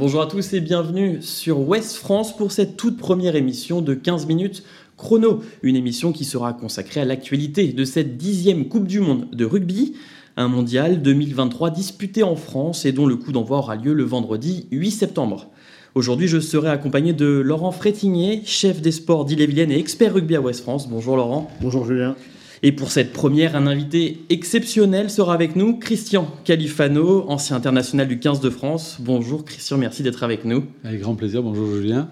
Bonjour 0.00 0.22
à 0.22 0.26
tous 0.26 0.54
et 0.54 0.62
bienvenue 0.62 1.20
sur 1.20 1.60
Ouest 1.68 1.96
France 1.96 2.34
pour 2.34 2.52
cette 2.52 2.78
toute 2.78 2.96
première 2.96 3.36
émission 3.36 3.82
de 3.82 3.92
15 3.92 4.24
minutes 4.28 4.62
chrono. 4.96 5.42
Une 5.62 5.76
émission 5.76 6.10
qui 6.10 6.24
sera 6.24 6.54
consacrée 6.54 7.02
à 7.02 7.04
l'actualité 7.04 7.70
de 7.74 7.84
cette 7.84 8.16
dixième 8.16 8.68
Coupe 8.68 8.86
du 8.86 9.00
Monde 9.00 9.28
de 9.30 9.44
rugby. 9.44 9.92
Un 10.38 10.48
mondial 10.48 11.02
2023 11.02 11.68
disputé 11.68 12.22
en 12.22 12.34
France 12.34 12.86
et 12.86 12.92
dont 12.92 13.04
le 13.04 13.16
coup 13.16 13.30
d'envoi 13.30 13.58
aura 13.58 13.76
lieu 13.76 13.92
le 13.92 14.04
vendredi 14.04 14.68
8 14.70 14.90
septembre. 14.90 15.50
Aujourd'hui, 15.94 16.28
je 16.28 16.40
serai 16.40 16.70
accompagné 16.70 17.12
de 17.12 17.26
Laurent 17.26 17.70
Frétigné, 17.70 18.40
chef 18.46 18.80
des 18.80 18.92
sports 18.92 19.26
d'Ille-et-Vilaine 19.26 19.70
et 19.70 19.78
expert 19.78 20.14
rugby 20.14 20.34
à 20.34 20.40
Ouest 20.40 20.62
France. 20.62 20.88
Bonjour 20.88 21.18
Laurent. 21.18 21.50
Bonjour 21.60 21.84
Julien. 21.84 22.16
Et 22.62 22.72
pour 22.72 22.92
cette 22.92 23.14
première, 23.14 23.56
un 23.56 23.66
invité 23.66 24.18
exceptionnel 24.28 25.08
sera 25.08 25.32
avec 25.32 25.56
nous, 25.56 25.78
Christian 25.78 26.30
Califano, 26.44 27.24
ancien 27.26 27.56
international 27.56 28.06
du 28.06 28.18
15 28.18 28.40
de 28.40 28.50
France. 28.50 28.98
Bonjour 29.00 29.46
Christian, 29.46 29.78
merci 29.78 30.02
d'être 30.02 30.22
avec 30.22 30.44
nous. 30.44 30.64
Avec 30.84 31.00
grand 31.00 31.14
plaisir, 31.14 31.42
bonjour 31.42 31.74
Julien. 31.74 32.10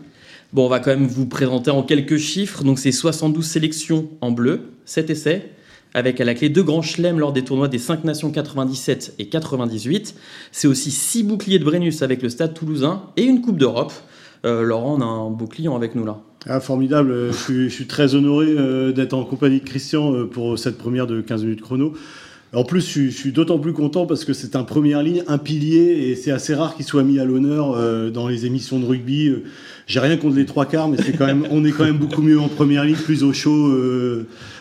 Bon, 0.55 0.65
on 0.65 0.69
va 0.71 0.81
quand 0.81 0.91
même 0.91 1.07
vous 1.07 1.27
présenter 1.27 1.71
en 1.71 1.83
quelques 1.83 2.17
chiffres. 2.17 2.65
Donc 2.65 2.79
c'est 2.79 2.93
72 2.93 3.45
sélections 3.45 4.09
en 4.23 4.31
bleu, 4.31 4.71
7 4.87 5.11
essais, 5.11 5.51
avec 5.93 6.19
à 6.19 6.25
la 6.25 6.33
clé 6.33 6.49
deux 6.49 6.63
grands 6.63 6.81
chelems 6.81 7.19
lors 7.19 7.35
des 7.35 7.45
tournois 7.45 7.69
des 7.69 7.77
5 7.77 8.05
nations 8.05 8.31
97 8.31 9.17
et 9.19 9.29
98. 9.29 10.15
C'est 10.51 10.67
aussi 10.67 10.91
6 10.91 11.25
boucliers 11.25 11.59
de 11.59 11.65
Brennus 11.65 12.01
avec 12.01 12.23
le 12.23 12.31
Stade 12.31 12.55
toulousain 12.55 13.03
et 13.19 13.25
une 13.25 13.43
Coupe 13.43 13.59
d'Europe. 13.59 13.93
Euh, 14.47 14.63
Laurent, 14.63 14.97
on 14.97 15.03
a 15.03 15.05
un 15.05 15.29
bouclier 15.29 15.69
avec 15.69 15.95
nous 15.95 16.07
là. 16.07 16.23
Ah, 16.51 16.61
formidable, 16.61 17.11
euh, 17.11 17.31
je 17.31 17.69
suis, 17.69 17.87
très 17.87 18.15
honoré 18.15 18.47
euh, 18.49 18.91
d'être 18.91 19.13
en 19.13 19.23
compagnie 19.23 19.61
de 19.61 19.65
Christian 19.65 20.27
pour 20.27 20.59
cette 20.59 20.79
première 20.79 21.07
de 21.07 21.21
15 21.21 21.45
minutes 21.45 21.61
chrono. 21.61 21.93
En 22.55 22.65
plus, 22.65 22.81
je, 22.81 23.11
suis 23.11 23.33
d'autant 23.33 23.59
plus 23.59 23.75
content 23.75 24.07
parce 24.07 24.25
que 24.25 24.33
c'est 24.33 24.57
un 24.57 24.65
première 24.65 25.03
ligne, 25.03 25.23
un 25.29 25.39
pilier, 25.39 26.09
et 26.09 26.17
c'est 26.17 26.31
assez 26.31 26.55
rare 26.55 26.77
qu'il 26.77 26.87
soit 26.87 27.03
mis 27.03 27.19
à 27.19 27.25
l'honneur 27.25 27.77
dans 28.11 28.27
les 28.27 28.47
émissions 28.47 28.81
de 28.81 28.87
rugby. 28.87 29.31
J'ai 29.87 30.01
rien 30.01 30.17
contre 30.17 30.37
les 30.37 30.47
trois 30.47 30.65
quarts, 30.65 30.89
mais 30.89 30.97
c'est 30.99 31.13
quand 31.13 31.27
même, 31.27 31.47
on 31.51 31.65
est 31.65 31.73
quand 31.73 31.85
même 31.85 31.99
beaucoup 31.99 32.23
mieux 32.23 32.41
en 32.41 32.49
première 32.49 32.85
ligne, 32.85 32.97
plus 32.97 33.23
au 33.23 33.35
chaud. 33.35 33.71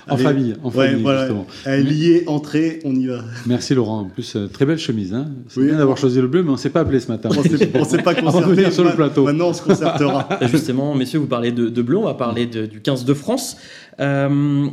en 0.10 0.18
famille, 0.18 0.56
en 0.64 0.70
famille, 0.70 1.06
justement. 1.06 1.48
Lié, 1.66 2.24
entrée, 2.28 2.80
on 2.84 2.94
y 2.94 3.08
va. 3.08 3.20
Merci 3.46 3.74
Laurent. 3.74 4.02
En 4.02 4.06
plus, 4.06 4.38
très 4.52 4.66
belle 4.66 4.80
chemise. 4.80 5.14
Hein. 5.14 5.30
C'est 5.48 5.62
bien 5.62 5.78
d'avoir 5.78 5.98
choisi 5.98 6.20
le 6.20 6.28
bleu, 6.28 6.44
mais 6.44 6.50
on 6.50 6.54
ne 6.54 6.58
s'est 6.58 6.70
pas 6.70 6.82
appelé 6.82 7.00
ce 7.00 7.10
matin. 7.10 7.30
On 7.32 7.42
ne 7.42 7.86
s'est 7.86 7.98
pas 8.02 8.14
concerté. 8.16 8.72
sur 8.72 8.84
le 8.84 8.96
plateau. 8.96 9.24
Maintenant, 9.24 9.50
on 9.50 9.54
se 9.54 9.62
concertera. 9.62 10.28
Justement, 10.52 10.94
messieurs, 10.94 11.20
vous 11.20 11.28
parlez 11.28 11.52
de, 11.52 11.82
bleu, 11.82 11.98
on 11.98 12.06
va 12.06 12.16
parler 12.16 12.46
du 12.46 12.82
15 12.82 13.06
de 13.06 13.14
France. 13.14 13.58
Euh, 14.00 14.68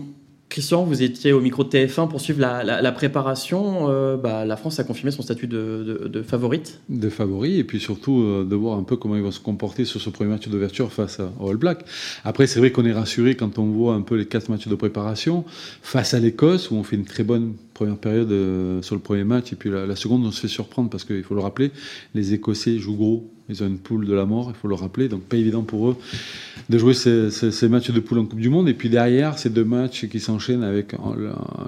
Christian, 0.55 0.85
vous 0.85 1.03
étiez 1.03 1.33
au 1.33 1.41
micro 1.41 1.65
de 1.65 1.69
TF1 1.69 2.09
pour 2.09 2.21
suivre 2.21 2.39
la, 2.39 2.93
préparation. 2.93 3.91
Euh, 3.91 4.17
bah, 4.17 4.45
la 4.45 4.57
France 4.57 4.79
a 4.79 4.85
confirmé 4.85 5.11
son 5.11 5.23
statut 5.23 5.49
de, 5.49 6.23
favorite. 6.25 6.79
De 6.89 7.09
favori, 7.09 7.59
et 7.59 7.65
puis 7.65 7.81
surtout 7.81 8.21
euh, 8.21 8.47
de 8.49 8.55
voir 8.55 8.79
un 8.79 8.85
peu 8.85 8.95
comment 8.95 9.17
ils 9.17 9.23
vont 9.23 9.33
se 9.33 9.41
comporter 9.41 9.85
sur 9.85 10.01
ce 10.01 10.11
premier 10.11 10.31
match 10.31 10.47
d'ouverture 10.47 10.93
face 10.93 11.19
au 11.41 11.51
All 11.51 11.57
Black. 11.57 11.85
Après, 12.23 12.47
c'est 12.47 12.61
vrai 12.61 12.71
qu'on 12.71 12.85
est 12.85 12.93
rassuré 12.93 13.35
quand 13.35 13.59
on 13.59 13.65
voit 13.65 13.95
un 13.95 14.03
peu 14.03 14.15
les 14.15 14.27
quatre 14.27 14.49
matchs 14.49 14.69
de 14.69 14.77
préparation 14.77 15.45
face 15.83 16.15
à 16.15 16.21
l'Écosse, 16.21 16.71
où 16.71 16.77
on 16.77 16.85
fait 16.85 16.95
une 16.95 17.05
très 17.05 17.25
bonne 17.25 17.55
première 17.75 17.97
période 17.97 18.31
euh, 18.31 18.81
sur 18.81 18.95
le 18.95 19.01
premier 19.01 19.25
match, 19.25 19.53
et 19.53 19.57
puis 19.57 19.71
la 19.71 19.97
seconde, 19.97 20.25
on 20.25 20.31
se 20.31 20.41
fait 20.41 20.47
surprendre 20.47 20.89
parce 20.89 21.03
qu'il 21.03 21.25
faut 21.25 21.35
le 21.35 21.41
rappeler, 21.41 21.73
les 22.15 22.33
Écossais 22.33 22.79
jouent 22.79 22.95
gros 22.95 23.34
ils 23.49 23.63
ont 23.63 23.67
une 23.67 23.79
poule 23.79 24.07
de 24.07 24.15
la 24.15 24.25
mort, 24.25 24.51
il 24.55 24.59
faut 24.59 24.69
le 24.69 24.75
rappeler. 24.75 25.09
Donc, 25.09 25.23
pas 25.23 25.37
évident 25.37 25.63
pour 25.63 25.91
eux 25.91 25.97
de 26.71 26.79
jouer 26.79 26.95
ces, 26.95 27.69
matchs 27.69 27.91
de 27.91 28.01
poule 28.01 28.19
en 28.19 28.25
Coupe 28.25 28.41
du 28.41 28.49
Monde. 28.49 28.69
Et 28.69 28.75
puis 28.75 28.89
derrière, 28.89 29.39
ces 29.39 29.51
deux 29.51 29.65
matchs 29.65 30.07
qui 30.07 30.21
s'enchaînent 30.21 30.63
avec 30.63 30.95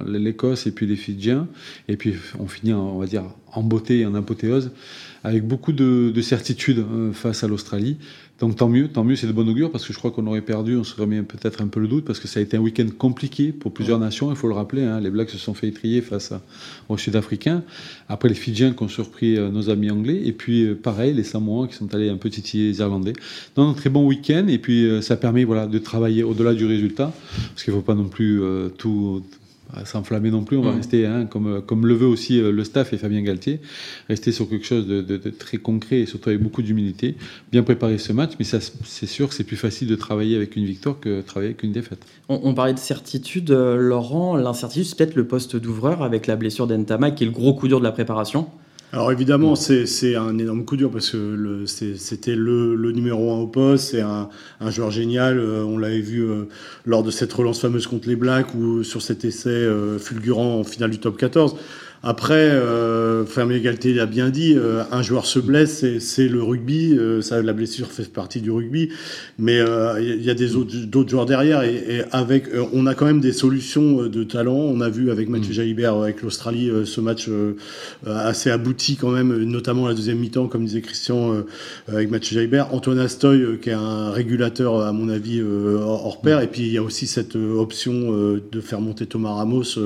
l'Écosse 0.07 0.67
et 0.67 0.71
puis 0.71 0.87
les 0.87 0.97
Fidjiens. 0.97 1.49
Et 1.89 1.97
puis, 1.97 2.15
on 2.39 2.47
finit, 2.47 2.73
on 2.73 2.99
va 2.99 3.07
dire, 3.07 3.25
en 3.57 3.63
beauté 3.63 4.01
et 4.01 4.07
en 4.07 4.15
apothéose, 4.15 4.71
avec 5.25 5.47
beaucoup 5.47 5.73
de, 5.73 6.13
de 6.15 6.23
certitude 6.23 6.79
euh, 6.79 7.13
face 7.13 7.43
à 7.43 7.49
l'Australie. 7.49 7.97
Donc 8.39 8.57
tant 8.57 8.69
mieux, 8.69 8.89
tant 8.89 9.03
mieux, 9.03 9.17
c'est 9.17 9.27
de 9.27 9.33
bon 9.33 9.49
augure 9.49 9.71
parce 9.71 9.87
que 9.87 9.95
je 9.95 9.99
crois 9.99 10.11
qu'on 10.11 10.27
aurait 10.27 10.43
perdu, 10.43 10.77
on 10.77 10.85
se 10.85 10.95
remet 11.01 11.23
peut-être 11.23 11.63
un 11.63 11.69
peu 11.69 11.81
le 11.81 11.89
doute 11.89 12.05
parce 12.05 12.21
que 12.21 12.29
ça 12.29 12.39
a 12.39 12.43
été 12.43 12.59
un 12.59 12.61
week-end 12.61 12.87
compliqué 12.99 13.51
pour 13.51 13.73
plusieurs 13.73 13.99
nations, 13.99 14.31
il 14.31 14.37
faut 14.37 14.49
le 14.49 14.55
rappeler. 14.55 14.83
Hein, 14.83 15.01
les 15.01 15.09
Blacks 15.09 15.31
se 15.31 15.39
sont 15.39 15.55
fait 15.55 15.69
étrier 15.69 16.03
face 16.03 16.35
aux 16.91 16.99
Sud-Africains. 16.99 17.63
Après 18.11 18.29
les 18.29 18.35
Fidjiens 18.35 18.75
qui 18.75 18.83
ont 18.83 18.89
surpris 18.89 19.39
euh, 19.39 19.49
nos 19.49 19.71
amis 19.71 19.91
anglais 19.91 20.21
et 20.23 20.33
puis 20.33 20.65
euh, 20.65 20.75
pareil 20.75 21.15
les 21.15 21.25
Samoans 21.25 21.67
qui 21.67 21.77
sont 21.77 21.95
allés 21.95 22.11
un 22.11 22.19
peu 22.19 22.29
titiller 22.29 22.69
les 22.69 22.79
Irlandais. 22.81 23.15
Donc 23.55 23.75
un 23.75 23.81
très 23.81 23.89
bon 23.89 24.07
week-end 24.07 24.47
et 24.49 24.59
puis 24.59 24.85
euh, 24.85 25.01
ça 25.01 25.17
permet 25.17 25.45
voilà 25.45 25.67
de 25.67 25.79
travailler 25.79 26.23
au-delà 26.23 26.53
du 26.53 26.67
résultat 26.67 27.15
parce 27.49 27.65
qu'il 27.65 27.73
ne 27.73 27.79
faut 27.79 27.85
pas 27.85 27.95
non 27.95 28.09
plus 28.09 28.43
tout 28.77 29.23
s'enflammer 29.85 30.31
non 30.31 30.45
plus. 30.45 30.57
On 30.57 30.63
va 30.63 30.73
mm. 30.73 30.77
rester, 30.77 31.07
hein, 31.07 31.27
comme, 31.27 31.63
comme 31.63 31.87
le 31.87 31.95
veut 31.95 32.07
aussi 32.07 32.41
euh, 32.41 32.51
le 32.51 32.65
staff 32.65 32.93
et 32.93 32.99
Fabien 32.99 33.23
Galtier, 33.23 33.61
rester 34.09 34.33
sur 34.33 34.49
quelque 34.49 34.67
chose 34.67 34.87
de, 34.87 35.17
très 35.31 35.59
concret 35.59 36.01
et 36.01 36.07
surtout 36.07 36.31
avec 36.31 36.43
beaucoup 36.43 36.63
d'humilité. 36.63 37.17
Bien 37.53 37.63
préparer 37.63 37.99
ce 37.99 38.13
match, 38.13 38.33
mais 38.39 38.45
c'est 38.45 39.07
sûr 39.07 39.29
que 39.29 39.35
c'est 39.35 39.45
plus 39.45 39.57
facile 39.57 39.89
de 39.89 39.97
travailler 39.97 40.37
avec 40.37 40.57
une 40.57 40.65
victoire 40.65 40.99
que 41.01 41.19
de 41.19 41.23
travailler 41.23 41.51
avec 41.51 41.63
une 41.63 41.73
défaite. 41.73 42.05
On, 42.29 42.55
parlait 42.55 42.75
de 42.75 42.79
certitude, 42.79 43.51
euh, 43.51 43.77
Laurent. 43.77 44.37
L'incertitude, 44.37 44.85
c'est 44.87 44.97
peut-être 44.97 45.15
le 45.15 45.27
poste 45.27 45.57
d'ouvreur 45.57 46.03
avec 46.03 46.27
la 46.27 46.37
blessure 46.37 46.67
d'Entama, 46.67 47.11
qui 47.11 47.25
est 47.25 47.27
le 47.27 47.33
gros 47.33 47.55
coup 47.55 47.69
dur 47.69 47.79
de 47.79 47.85
la 47.85 47.93
préparation. 47.93 48.49
Alors 48.93 49.11
évidemment, 49.11 49.57
c'est 49.57 50.15
un 50.15 50.39
énorme 50.39 50.65
coup 50.65 50.77
dur 50.77 50.91
parce 50.91 51.11
que 51.11 51.65
c'était 51.67 52.37
le, 52.37 52.93
numéro 52.93 53.33
un 53.33 53.39
au 53.39 53.47
poste, 53.49 53.91
c'est 53.91 54.01
un, 54.01 54.31
joueur 54.71 54.91
génial. 54.91 55.39
Euh, 55.39 55.65
on 55.65 55.77
l'avait 55.77 56.01
vu 56.01 56.23
euh, 56.23 56.45
lors 56.85 57.03
de 57.03 57.11
cette 57.11 57.33
relance 57.33 57.61
fameuse 57.61 57.89
contre 57.89 58.09
les 58.09 58.17
Blacks 58.17 58.55
ou 58.55 58.85
sur 58.85 59.03
cet 59.03 59.25
essai 59.25 59.51
euh, 59.51 59.99
fulgurant 59.99 60.61
en 60.61 60.65
finale 60.65 60.91
du 60.91 61.01
top 61.01 61.19
14. 61.19 61.57
Après, 62.09 62.35
euh, 62.35 63.27
Fermier 63.27 63.61
Galtier 63.61 63.93
l'a 63.93 64.07
bien 64.07 64.31
dit, 64.31 64.55
euh, 64.57 64.85
un 64.93 65.03
joueur 65.03 65.27
se 65.27 65.41
blesse, 65.41 65.85
c'est 65.99 66.29
le 66.29 66.41
rugby, 66.41 66.97
euh, 66.97 67.21
ça, 67.21 67.43
la 67.43 67.53
blessure 67.53 67.91
fait 67.91 68.09
partie 68.09 68.41
du 68.41 68.53
rugby, 68.53 68.91
mais 69.41 69.57
il 69.57 69.67
euh, 69.67 70.17
y 70.21 70.31
a 70.31 70.35
des 70.35 70.55
autres, 70.55 70.71
joueurs 71.09 71.27
derrière 71.27 71.65
et, 71.65 71.75
et 71.75 72.03
avec, 72.13 72.45
on 72.73 72.87
a 72.87 72.95
quand 72.95 73.07
même 73.07 73.21
des 73.21 73.33
solutions 73.33 74.07
de 74.07 74.23
talent. 74.23 74.55
On 74.55 74.81
a 74.81 74.89
vu 74.89 75.11
avec 75.11 75.29
Mathieu 75.29 75.51
mm. 75.51 75.55
Jalibert, 75.55 75.95
avec 75.95 76.23
l'Australie, 76.23 76.71
ce 76.85 77.01
match 77.01 77.29
assez 78.07 78.51
abouti 78.51 78.95
quand 78.95 79.11
même, 79.11 79.43
notamment 79.43 79.89
la 79.89 79.95
deuxième 79.95 80.19
mi-temps, 80.19 80.47
comme 80.47 80.65
disait 80.65 80.83
Christian, 80.83 81.45
avec 81.89 82.09
Mathieu 82.09 82.37
Jalibert. 82.37 82.73
Antoine 82.73 83.01
Astoy, 83.01 83.59
qui 83.61 83.71
est 83.71 83.73
un 83.73 84.13
régulateur, 84.13 84.81
à 84.81 84.93
mon 84.93 85.09
avis, 85.09 85.43
hors 85.43 86.21
pair, 86.21 86.39
mm. 86.39 86.45
et 86.45 86.47
puis 86.47 86.63
il 86.63 86.73
y 86.73 86.79
a 86.79 86.83
aussi 86.85 87.09
cette 87.09 87.35
option 87.35 88.13
de 88.37 88.61
faire 88.61 88.81
monter 88.81 89.07
Thomas 89.07 89.33
Ramos, 89.33 89.79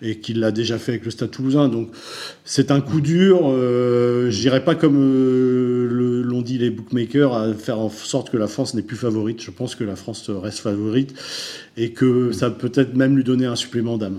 et 0.00 0.20
qu'il 0.20 0.38
l'a 0.38 0.52
déjà 0.52 0.78
fait 0.78 0.92
avec 0.92 1.04
le 1.04 1.10
Stade 1.10 1.32
Toulousain 1.32 1.55
donc 1.68 1.88
c'est 2.44 2.70
un 2.70 2.80
coup 2.80 3.00
dur. 3.00 3.40
Euh, 3.44 4.30
je 4.30 4.40
dirais 4.40 4.64
pas 4.64 4.74
comme 4.74 4.96
euh, 4.98 6.22
l'ont 6.24 6.42
dit 6.42 6.58
les 6.58 6.70
bookmakers 6.70 7.34
à 7.34 7.52
faire 7.54 7.78
en 7.78 7.90
sorte 7.90 8.30
que 8.30 8.36
la 8.36 8.46
France 8.46 8.74
n'est 8.74 8.82
plus 8.82 8.96
favorite. 8.96 9.42
Je 9.42 9.50
pense 9.50 9.74
que 9.74 9.84
la 9.84 9.96
France 9.96 10.30
reste 10.30 10.60
favorite 10.60 11.14
et 11.76 11.92
que 11.92 12.32
ça 12.32 12.50
peut 12.50 12.68
peut-être 12.68 12.94
même 12.94 13.16
lui 13.16 13.24
donner 13.24 13.46
un 13.46 13.56
supplément 13.56 13.98
d'âme. 13.98 14.18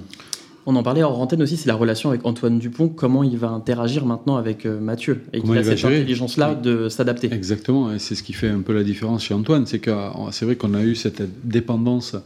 On 0.69 0.75
en 0.75 0.83
parlait 0.83 1.01
en 1.01 1.13
antenne 1.13 1.41
aussi, 1.41 1.55
c'est 1.55 1.69
la 1.69 1.75
relation 1.75 2.09
avec 2.09 2.25
Antoine 2.25 2.59
Dupont, 2.59 2.89
comment 2.89 3.23
il 3.23 3.37
va 3.37 3.47
interagir 3.47 4.05
maintenant 4.05 4.35
avec 4.35 4.65
euh, 4.65 4.81
Mathieu, 4.81 5.21
et 5.31 5.41
qu'il 5.41 5.57
a 5.57 5.63
cette 5.63 5.85
intelligence-là 5.85 6.55
de 6.55 6.89
s'adapter? 6.89 7.33
Exactement, 7.33 7.93
et 7.93 7.99
c'est 7.99 8.15
ce 8.15 8.21
qui 8.21 8.33
fait 8.33 8.49
un 8.49 8.59
peu 8.59 8.73
la 8.73 8.83
différence 8.83 9.23
chez 9.23 9.33
Antoine, 9.33 9.65
c'est 9.65 9.79
que 9.79 9.91
c'est 10.31 10.43
vrai 10.43 10.57
qu'on 10.57 10.73
a 10.73 10.83
eu 10.83 10.95
cette 10.95 11.23
dépendance 11.47 12.17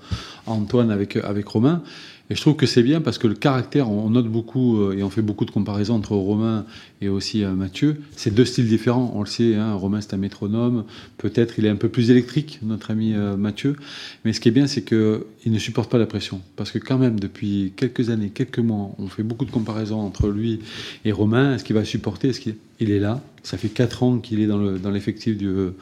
Antoine 0.47 0.89
avec, 0.89 1.17
avec 1.17 1.47
Romain, 1.47 1.83
et 2.31 2.35
je 2.35 2.39
trouve 2.39 2.55
que 2.55 2.65
c'est 2.65 2.81
bien 2.81 3.01
parce 3.01 3.17
que 3.17 3.27
le 3.27 3.33
caractère, 3.33 3.91
on 3.91 4.09
note 4.09 4.27
beaucoup 4.27 4.79
euh, 4.79 4.95
et 4.97 5.03
on 5.03 5.09
fait 5.09 5.21
beaucoup 5.21 5.43
de 5.43 5.51
comparaisons 5.51 5.95
entre 5.95 6.13
Romain 6.13 6.65
et 7.01 7.09
aussi 7.09 7.43
euh, 7.43 7.51
Mathieu. 7.51 7.99
C'est 8.15 8.33
deux 8.33 8.45
styles 8.45 8.69
différents, 8.69 9.11
on 9.15 9.19
le 9.19 9.25
sait. 9.25 9.55
Hein, 9.55 9.73
Romain, 9.73 9.99
c'est 9.99 10.13
un 10.13 10.17
métronome. 10.17 10.85
Peut-être 11.17 11.59
il 11.59 11.65
est 11.65 11.69
un 11.69 11.75
peu 11.75 11.89
plus 11.89 12.09
électrique, 12.09 12.59
notre 12.63 12.89
ami 12.89 13.13
euh, 13.15 13.35
Mathieu. 13.35 13.75
Mais 14.23 14.31
ce 14.31 14.39
qui 14.39 14.47
est 14.47 14.53
bien, 14.53 14.65
c'est 14.65 14.81
qu'il 15.41 15.51
ne 15.51 15.59
supporte 15.59 15.89
pas 15.89 15.97
la 15.97 16.05
pression. 16.05 16.41
Parce 16.55 16.71
que 16.71 16.77
quand 16.77 16.97
même, 16.97 17.19
depuis 17.19 17.73
quelques 17.75 18.09
années, 18.09 18.29
quelques 18.29 18.59
mois, 18.59 18.91
on 18.99 19.07
fait 19.07 19.23
beaucoup 19.23 19.45
de 19.45 19.51
comparaisons 19.51 19.99
entre 19.99 20.27
lui 20.27 20.59
et 21.03 21.11
Romain. 21.11 21.55
Est-ce 21.55 21.63
qu'il 21.63 21.75
va 21.75 21.83
supporter? 21.83 22.29
Est-ce 22.29 22.39
qu'il 22.39 22.55
est 22.79 22.99
là? 22.99 23.21
Ça 23.43 23.57
fait 23.57 23.69
4 23.69 24.03
ans 24.03 24.17
qu'il 24.19 24.39
est 24.39 24.45
dans 24.45 24.91
l'effectif 24.91 25.37
de 25.37 25.73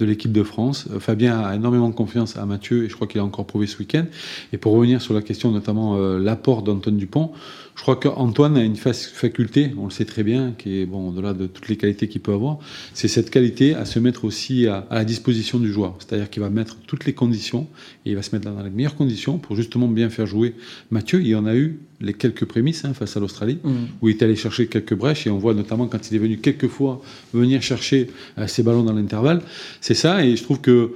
l'équipe 0.00 0.32
de 0.32 0.42
France. 0.42 0.86
Fabien 1.00 1.38
a 1.40 1.54
énormément 1.54 1.90
confiance 1.90 2.36
à 2.36 2.44
Mathieu 2.44 2.84
et 2.84 2.88
je 2.90 2.94
crois 2.94 3.06
qu'il 3.06 3.20
a 3.20 3.24
encore 3.24 3.46
prouvé 3.46 3.66
ce 3.66 3.78
week-end. 3.78 4.04
Et 4.52 4.58
pour 4.58 4.74
revenir 4.74 5.00
sur 5.00 5.14
la 5.14 5.22
question, 5.22 5.50
notamment 5.50 5.96
euh, 5.96 6.18
l'apport 6.18 6.62
d'Antoine 6.62 6.98
Dupont, 6.98 7.32
je 7.76 7.82
crois 7.82 7.96
qu'Antoine 7.96 8.56
a 8.56 8.62
une 8.62 8.76
faculté, 8.76 9.72
on 9.78 9.84
le 9.84 9.90
sait 9.90 10.06
très 10.06 10.22
bien, 10.22 10.54
qui 10.56 10.80
est 10.80 10.86
bon 10.86 11.10
au-delà 11.10 11.34
de 11.34 11.46
toutes 11.46 11.68
les 11.68 11.76
qualités 11.76 12.08
qu'il 12.08 12.22
peut 12.22 12.32
avoir, 12.32 12.58
c'est 12.94 13.06
cette 13.06 13.28
qualité 13.28 13.74
à 13.74 13.84
se 13.84 13.98
mettre 13.98 14.24
aussi 14.24 14.66
à, 14.66 14.86
la 14.90 15.04
disposition 15.04 15.58
du 15.58 15.70
joueur. 15.70 15.94
C'est-à-dire 15.98 16.30
qu'il 16.30 16.42
va 16.42 16.48
mettre 16.48 16.76
toutes 16.86 17.04
les 17.04 17.12
conditions 17.12 17.66
et 18.06 18.10
il 18.10 18.16
va 18.16 18.22
se 18.22 18.34
mettre 18.34 18.50
dans 18.50 18.62
les 18.62 18.70
meilleures 18.70 18.94
conditions 18.94 19.05
pour 19.42 19.56
justement 19.56 19.88
bien 19.88 20.10
faire 20.10 20.26
jouer 20.26 20.54
Mathieu. 20.90 21.20
Il 21.20 21.28
y 21.28 21.34
en 21.34 21.46
a 21.46 21.54
eu 21.54 21.78
les 22.00 22.14
quelques 22.14 22.44
prémices 22.44 22.84
hein, 22.84 22.94
face 22.94 23.16
à 23.16 23.20
l'Australie, 23.20 23.58
mmh. 23.62 23.70
où 24.00 24.08
il 24.08 24.16
est 24.16 24.22
allé 24.22 24.36
chercher 24.36 24.66
quelques 24.66 24.94
brèches 24.94 25.26
et 25.26 25.30
on 25.30 25.38
voit 25.38 25.54
notamment 25.54 25.86
quand 25.86 26.10
il 26.10 26.16
est 26.16 26.20
venu 26.20 26.38
quelques 26.38 26.68
fois 26.68 27.00
venir 27.32 27.62
chercher 27.62 28.10
euh, 28.38 28.46
ses 28.46 28.62
ballons 28.62 28.82
dans 28.82 28.92
l'intervalle. 28.92 29.42
C'est 29.80 29.94
ça 29.94 30.24
et 30.24 30.36
je 30.36 30.42
trouve 30.42 30.60
que 30.60 30.92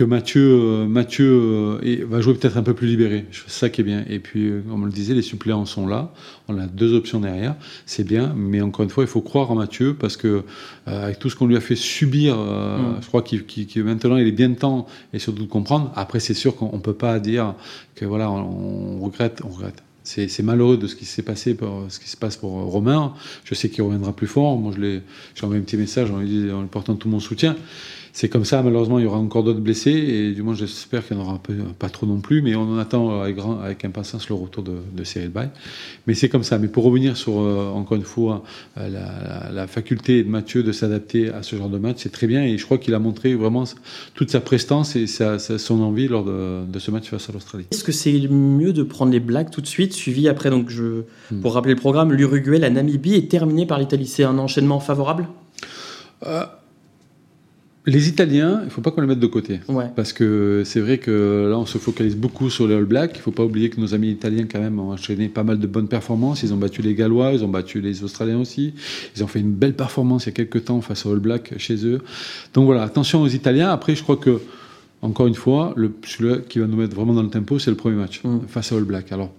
que 0.00 0.04
Mathieu, 0.06 0.48
euh, 0.50 0.86
Mathieu 0.86 1.28
euh, 1.84 2.06
va 2.08 2.22
jouer 2.22 2.32
peut-être 2.32 2.56
un 2.56 2.62
peu 2.62 2.72
plus 2.72 2.86
libéré. 2.86 3.26
C'est 3.32 3.50
ça 3.50 3.68
qui 3.68 3.82
est 3.82 3.84
bien. 3.84 4.02
Et 4.08 4.18
puis, 4.18 4.48
euh, 4.48 4.62
comme 4.66 4.82
on 4.82 4.86
le 4.86 4.90
disait, 4.90 5.12
les 5.12 5.20
suppléants 5.20 5.66
sont 5.66 5.86
là. 5.86 6.14
On 6.48 6.56
a 6.58 6.64
deux 6.64 6.94
options 6.94 7.20
derrière. 7.20 7.54
C'est 7.84 8.04
bien. 8.04 8.32
Mais 8.34 8.62
encore 8.62 8.82
une 8.82 8.88
fois, 8.88 9.04
il 9.04 9.08
faut 9.08 9.20
croire 9.20 9.50
en 9.50 9.56
Mathieu 9.56 9.92
parce 9.92 10.16
que 10.16 10.42
avec 10.86 11.18
tout 11.18 11.28
ce 11.28 11.36
qu'on 11.36 11.46
lui 11.46 11.56
a 11.56 11.60
fait 11.60 11.76
subir, 11.76 12.34
mm. 12.34 13.00
je 13.02 13.06
crois 13.08 13.20
qu'il 13.20 13.44
maintenant 13.84 14.16
il 14.16 14.26
est 14.26 14.32
bien 14.32 14.50
temps 14.54 14.86
et 15.12 15.18
surtout 15.18 15.42
de 15.42 15.50
comprendre. 15.50 15.92
Après, 15.94 16.18
c'est 16.18 16.32
sûr 16.32 16.56
qu'on 16.56 16.74
ne 16.74 16.82
peut 16.82 16.94
pas 16.94 17.20
dire 17.20 17.54
que 17.94 18.06
voilà, 18.06 18.30
on, 18.30 19.00
regrette, 19.00 19.42
on 19.44 19.50
regrette. 19.50 19.82
C'est 20.02 20.42
malheureux 20.42 20.78
de 20.78 20.86
ce 20.86 20.96
qui 20.96 21.04
s'est 21.04 21.22
passé, 21.22 21.54
pour, 21.54 21.84
ce 21.90 22.00
qui 22.00 22.08
se 22.08 22.16
passe 22.16 22.38
pour 22.38 22.52
Romain. 22.52 23.12
Je 23.44 23.54
sais 23.54 23.68
qu'il 23.68 23.84
reviendra 23.84 24.14
plus 24.14 24.26
fort. 24.26 24.56
Moi, 24.56 24.72
je 24.74 24.80
l'ai, 24.80 25.02
j'ai 25.34 25.44
envoyé 25.44 25.60
un 25.60 25.64
petit 25.64 25.76
message 25.76 26.10
en 26.10 26.20
lui, 26.20 26.50
en 26.50 26.62
lui 26.62 26.68
portant 26.68 26.94
tout 26.94 27.08
mon 27.08 27.20
soutien 27.20 27.54
c'est 28.12 28.28
comme 28.28 28.44
ça, 28.44 28.62
malheureusement, 28.62 28.98
il 28.98 29.04
y 29.04 29.06
aura 29.06 29.18
encore 29.18 29.44
d'autres 29.44 29.60
blessés, 29.60 29.90
et 29.90 30.32
du 30.32 30.42
moins 30.42 30.54
j'espère 30.54 31.06
qu'il 31.06 31.16
n'y 31.16 31.22
en 31.22 31.26
aura 31.26 31.40
pas, 31.78 31.88
trop 31.88 32.06
non 32.06 32.20
plus, 32.20 32.42
mais 32.42 32.54
on 32.54 32.62
en 32.62 32.78
attend 32.78 33.20
avec, 33.20 33.36
grand, 33.36 33.60
avec 33.60 33.84
impatience 33.84 34.28
le 34.28 34.34
retour 34.34 34.62
de, 34.62 34.78
de 34.92 35.04
Cyril 35.04 35.30
Bay. 35.30 35.48
Mais 36.06 36.14
c'est 36.14 36.28
comme 36.28 36.42
ça. 36.42 36.58
Mais 36.58 36.68
pour 36.68 36.84
revenir 36.84 37.16
sur, 37.16 37.40
euh, 37.40 37.70
encore 37.70 37.96
une 37.96 38.04
fois, 38.04 38.42
euh, 38.78 39.50
la, 39.52 39.66
faculté 39.66 40.24
de 40.24 40.28
Mathieu 40.28 40.62
de 40.62 40.72
s'adapter 40.72 41.28
à 41.28 41.42
ce 41.42 41.54
genre 41.54 41.68
de 41.68 41.78
match, 41.78 41.98
c'est 42.00 42.12
très 42.12 42.26
bien, 42.26 42.42
et 42.42 42.58
je 42.58 42.64
crois 42.64 42.78
qu'il 42.78 42.94
a 42.94 42.98
montré 42.98 43.34
vraiment 43.34 43.64
toute 44.14 44.30
sa 44.30 44.40
prestance 44.40 44.96
et 44.96 45.06
son 45.06 45.80
envie 45.80 46.08
lors 46.08 46.24
de, 46.24 46.78
ce 46.78 46.90
match 46.90 47.08
face 47.08 47.28
à 47.28 47.32
l'Australie. 47.32 47.66
Est-ce 47.70 47.84
que 47.84 47.92
c'est 47.92 48.12
mieux 48.28 48.72
de 48.72 48.82
prendre 48.82 49.12
les 49.12 49.20
blagues 49.20 49.50
tout 49.50 49.60
de 49.60 49.66
suite, 49.66 49.92
suivi 49.92 50.28
après, 50.28 50.50
donc 50.50 50.70
je, 50.70 51.02
hmm. 51.30 51.40
pour 51.40 51.54
rappeler 51.54 51.74
le 51.74 51.80
programme, 51.80 52.12
l'Uruguay, 52.12 52.58
la 52.58 52.70
Namibie, 52.70 53.14
est 53.14 53.30
terminé 53.30 53.66
par 53.66 53.78
l'Italie 53.78 54.06
C'est 54.06 54.24
un 54.24 54.38
enchaînement 54.38 54.80
favorable? 54.80 55.28
Euh, 56.26 56.44
les 57.86 58.08
Italiens, 58.08 58.58
il 58.60 58.66
ne 58.66 58.70
faut 58.70 58.82
pas 58.82 58.90
qu'on 58.90 59.00
les 59.00 59.06
mette 59.06 59.20
de 59.20 59.26
côté. 59.26 59.60
Parce 59.96 60.12
que 60.12 60.62
c'est 60.66 60.80
vrai 60.80 60.98
que 60.98 61.48
là, 61.50 61.58
on 61.58 61.64
se 61.64 61.78
focalise 61.78 62.14
beaucoup 62.14 62.50
sur 62.50 62.68
les 62.68 62.74
All 62.74 62.84
Blacks. 62.84 63.12
Il 63.14 63.18
ne 63.18 63.22
faut 63.22 63.30
pas 63.30 63.44
oublier 63.44 63.70
que 63.70 63.80
nos 63.80 63.94
amis 63.94 64.10
italiens, 64.10 64.46
quand 64.50 64.60
même, 64.60 64.78
ont 64.78 64.92
enchaîné 64.92 65.28
pas 65.28 65.44
mal 65.44 65.58
de 65.58 65.66
bonnes 65.66 65.88
performances. 65.88 66.42
Ils 66.42 66.52
ont 66.52 66.58
battu 66.58 66.82
les 66.82 66.94
Gallois, 66.94 67.32
ils 67.32 67.42
ont 67.42 67.48
battu 67.48 67.80
les 67.80 68.04
Australiens 68.04 68.38
aussi. 68.38 68.74
Ils 69.16 69.24
ont 69.24 69.26
fait 69.26 69.40
une 69.40 69.52
belle 69.52 69.74
performance 69.74 70.24
il 70.24 70.26
y 70.26 70.30
a 70.30 70.32
quelques 70.32 70.66
temps 70.66 70.80
face 70.82 71.06
aux 71.06 71.12
All 71.12 71.20
Blacks 71.20 71.54
chez 71.56 71.86
eux. 71.86 72.02
Donc 72.52 72.66
voilà, 72.66 72.82
attention 72.82 73.22
aux 73.22 73.28
Italiens. 73.28 73.70
Après, 73.70 73.94
je 73.94 74.02
crois 74.02 74.18
que, 74.18 74.40
encore 75.00 75.26
une 75.26 75.34
fois, 75.34 75.72
le, 75.74 75.90
celui 76.04 76.42
qui 76.50 76.58
va 76.58 76.66
nous 76.66 76.76
mettre 76.76 76.94
vraiment 76.94 77.14
dans 77.14 77.22
le 77.22 77.30
tempo, 77.30 77.58
c'est 77.58 77.70
le 77.70 77.76
premier 77.78 77.96
match 77.96 78.20
mm. 78.22 78.40
face 78.46 78.72
aux 78.72 78.76
All 78.76 78.84
Blacks. 78.84 79.10
Alors, 79.10 79.32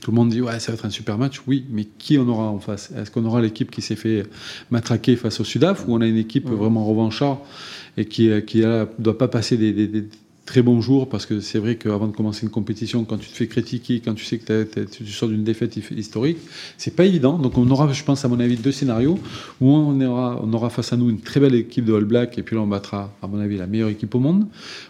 tout 0.00 0.10
le 0.10 0.16
monde 0.16 0.28
dit 0.28 0.42
ouais 0.42 0.60
ça 0.60 0.70
va 0.70 0.76
être 0.76 0.84
un 0.84 0.90
super 0.90 1.16
match. 1.16 1.40
Oui, 1.46 1.64
mais 1.70 1.86
qui 1.98 2.18
on 2.18 2.28
aura 2.28 2.44
en 2.44 2.58
face? 2.58 2.92
Est-ce 2.96 3.10
qu'on 3.10 3.24
aura 3.24 3.40
l'équipe 3.40 3.70
qui 3.70 3.80
s'est 3.80 3.96
fait 3.96 4.24
matraquer 4.70 5.16
face 5.16 5.40
au 5.40 5.44
Sudaf 5.44 5.88
ou 5.88 5.94
on 5.94 6.00
a 6.02 6.06
une 6.06 6.18
équipe 6.18 6.48
mm. 6.48 6.54
vraiment 6.54 6.84
revanchard? 6.84 7.38
Et 7.96 8.04
qui 8.06 8.28
ne 8.28 8.86
doit 8.98 9.18
pas 9.18 9.28
passer 9.28 9.56
des, 9.56 10.08
très 10.46 10.62
bon 10.62 10.80
jour 10.80 11.08
parce 11.08 11.26
que 11.26 11.40
c'est 11.40 11.58
vrai 11.58 11.74
qu'avant 11.74 12.06
de 12.06 12.14
commencer 12.14 12.44
une 12.44 12.50
compétition, 12.50 13.04
quand 13.04 13.18
tu 13.18 13.28
te 13.28 13.34
fais 13.34 13.48
critiquer, 13.48 14.00
quand 14.00 14.14
tu 14.14 14.24
sais 14.24 14.38
que 14.38 14.84
tu 14.84 15.06
sors 15.06 15.28
d'une 15.28 15.42
défaite 15.44 15.76
historique, 15.76 16.38
c'est 16.78 16.94
pas 16.94 17.04
évident. 17.04 17.36
Donc 17.36 17.58
on 17.58 17.68
aura, 17.68 17.92
je 17.92 18.04
pense, 18.04 18.24
à 18.24 18.28
mon 18.28 18.38
avis, 18.40 18.56
deux 18.56 18.72
scénarios 18.72 19.18
où 19.60 19.70
on 19.70 20.00
aura, 20.00 20.40
on 20.42 20.52
aura 20.52 20.70
face 20.70 20.92
à 20.92 20.96
nous 20.96 21.10
une 21.10 21.20
très 21.20 21.40
belle 21.40 21.56
équipe 21.56 21.84
de 21.84 21.92
All 21.92 22.04
Black 22.04 22.38
et 22.38 22.42
puis 22.42 22.54
là 22.56 22.62
on 22.62 22.66
battra, 22.66 23.12
à 23.20 23.26
mon 23.26 23.40
avis, 23.40 23.56
la 23.56 23.66
meilleure 23.66 23.88
équipe 23.88 24.14
au 24.14 24.20
monde, 24.20 24.46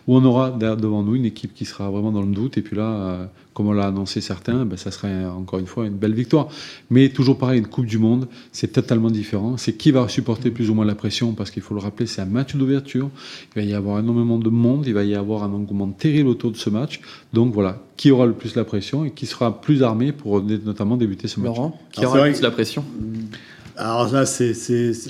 où 0.07 0.15
on 0.15 0.25
aura 0.25 0.51
devant 0.51 1.03
nous 1.03 1.17
une 1.17 1.25
équipe 1.25 1.55
qui 1.55 1.65
sera 1.65 1.91
vraiment 1.91 2.13
dans 2.13 2.23
le 2.23 2.33
doute 2.33 2.59
et 2.59 2.63
puis 2.63 2.77
là, 2.77 2.83
euh, 2.85 3.27
comme 3.57 3.69
on 3.69 3.73
l'a 3.73 3.87
annoncé 3.87 4.21
certains, 4.21 4.67
ben, 4.67 4.77
ça 4.77 4.91
serait 4.91 5.25
encore 5.25 5.59
une 5.59 5.67
fois 5.67 5.87
une 5.87 5.97
belle 5.97 6.13
victoire. 6.13 6.49
Mais 6.91 7.09
toujours 7.09 7.39
pareil, 7.39 7.59
une 7.59 7.67
Coupe 7.67 7.87
du 7.87 7.97
Monde, 7.97 8.29
c'est 8.53 8.71
totalement 8.71 9.11
différent. 9.11 9.57
C'est 9.57 9.73
qui 9.73 9.93
va 9.93 10.07
supporter 10.09 10.51
plus 10.51 10.69
ou 10.69 10.75
moins 10.75 10.85
la 10.85 10.95
pression 10.95 11.33
parce 11.33 11.51
qu'il 11.51 11.63
faut 11.63 11.73
le 11.73 11.81
rappeler, 11.81 12.05
c'est 12.05 12.21
un 12.21 12.27
match 12.27 12.55
d'ouverture. 12.55 13.09
Il 13.57 13.63
va 13.63 13.67
y 13.67 13.73
avoir 13.73 13.99
énormément 13.99 14.39
de 14.39 14.51
monde, 14.51 14.85
il 14.87 14.93
va 14.93 15.05
y 15.05 15.15
avoir 15.15 15.43
un 15.43 15.55
engouement 15.55 15.89
terrible 15.89 16.29
autour 16.29 16.51
de 16.51 16.59
ce 16.59 16.69
match. 16.69 17.01
Donc 17.33 17.55
voilà, 17.55 17.81
qui 17.97 18.11
aura 18.11 18.27
le 18.27 18.35
plus 18.35 18.57
la 18.57 18.65
pression 18.65 19.07
et 19.07 19.13
qui 19.13 19.25
sera 19.25 19.59
plus 19.59 19.83
armé 19.83 20.13
pour 20.13 20.43
notamment 20.43 20.99
débuter 20.99 21.27
ce 21.27 21.41
match. 21.41 21.47
Laurent, 21.47 21.81
qui 21.93 22.05
aura 22.05 22.27
le 22.27 22.33
plus 22.33 22.43
la 22.43 22.51
pression 22.51 22.85
alors 23.79 24.11
là, 24.11 24.25
c'est, 24.25 24.55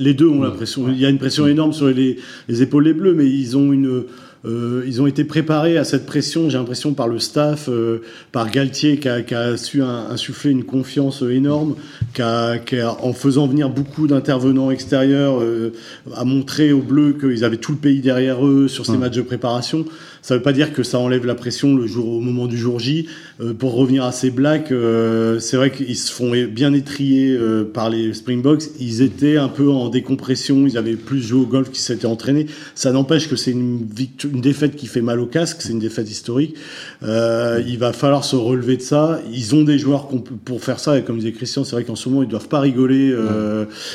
les 0.00 0.12
deux 0.12 0.26
ont 0.26 0.42
la 0.42 0.50
pression. 0.50 0.88
Il 0.88 0.98
y 0.98 1.06
a 1.06 1.08
une 1.08 1.18
pression 1.18 1.46
énorme 1.46 1.72
sur 1.72 1.86
les, 1.86 2.18
les 2.48 2.62
épaules 2.62 2.82
des 2.82 2.94
Bleus, 2.94 3.14
mais 3.14 3.30
ils 3.30 3.56
ont 3.56 3.72
une, 3.72 4.06
euh, 4.46 4.84
ils 4.86 5.02
ont 5.02 5.06
été 5.06 5.24
préparés 5.24 5.76
à 5.76 5.84
cette 5.84 6.06
pression, 6.06 6.48
j'ai 6.48 6.58
l'impression, 6.58 6.94
par 6.94 7.08
le 7.08 7.18
staff, 7.18 7.68
euh, 7.68 8.02
par 8.30 8.50
Galtier 8.50 8.98
qui 8.98 9.08
a, 9.08 9.22
qui 9.22 9.34
a 9.34 9.56
su 9.56 9.82
insuffler 9.82 10.52
une 10.52 10.64
confiance 10.64 11.22
énorme, 11.22 11.74
qui 12.14 12.22
a, 12.22 12.58
qui 12.58 12.78
a, 12.78 12.92
en 12.92 13.12
faisant 13.12 13.48
venir 13.48 13.68
beaucoup 13.68 14.06
d'intervenants 14.06 14.70
extérieurs, 14.70 15.40
euh, 15.40 15.72
a 16.14 16.24
montré 16.24 16.72
aux 16.72 16.80
Bleus 16.80 17.16
qu'ils 17.18 17.44
avaient 17.44 17.56
tout 17.56 17.72
le 17.72 17.78
pays 17.78 18.00
derrière 18.00 18.46
eux 18.46 18.68
sur 18.68 18.86
ces 18.86 18.96
matchs 18.96 19.16
de 19.16 19.22
préparation. 19.22 19.84
Ça 20.26 20.34
ne 20.34 20.40
veut 20.40 20.42
pas 20.42 20.52
dire 20.52 20.72
que 20.72 20.82
ça 20.82 20.98
enlève 20.98 21.24
la 21.24 21.36
pression 21.36 21.76
le 21.76 21.86
jour, 21.86 22.08
au 22.08 22.20
moment 22.20 22.48
du 22.48 22.58
jour 22.58 22.80
J. 22.80 23.06
Euh, 23.40 23.54
pour 23.54 23.74
revenir 23.74 24.02
à 24.02 24.10
ces 24.10 24.30
Blacks, 24.30 24.72
euh, 24.72 25.38
c'est 25.38 25.56
vrai 25.56 25.70
qu'ils 25.70 25.96
se 25.96 26.10
font 26.10 26.32
bien 26.48 26.72
étrier 26.72 27.30
euh, 27.30 27.62
par 27.62 27.90
les 27.90 28.12
Springboks. 28.12 28.64
Ils 28.80 29.02
étaient 29.02 29.36
un 29.36 29.46
peu 29.46 29.70
en 29.70 29.88
décompression, 29.88 30.66
ils 30.66 30.76
avaient 30.78 30.96
plus 30.96 31.22
joué 31.22 31.42
au 31.42 31.46
golf 31.46 31.70
qu'ils 31.70 31.84
s'étaient 31.84 32.08
entraînés. 32.08 32.46
Ça 32.74 32.90
n'empêche 32.90 33.28
que 33.28 33.36
c'est 33.36 33.52
une, 33.52 33.86
une 34.24 34.40
défaite 34.40 34.74
qui 34.74 34.88
fait 34.88 35.00
mal 35.00 35.20
au 35.20 35.26
casque, 35.26 35.58
c'est 35.60 35.70
une 35.70 35.78
défaite 35.78 36.10
historique. 36.10 36.56
il 37.02 37.76
va 37.78 37.92
falloir 37.92 38.24
se 38.24 38.34
relever 38.34 38.78
de 38.78 38.82
ça. 38.82 39.20
Ils 39.32 39.54
ont 39.54 39.62
des 39.62 39.78
joueurs 39.78 40.08
pour 40.44 40.60
faire 40.60 40.80
ça, 40.80 40.98
et 40.98 41.04
comme 41.04 41.18
disait 41.18 41.30
Christian, 41.30 41.62
c'est 41.62 41.76
vrai 41.76 41.84
qu'en 41.84 41.94
ce 41.94 42.08
moment, 42.08 42.24
ils 42.24 42.28
doivent 42.28 42.48
pas 42.48 42.58
rigoler. 42.58 43.14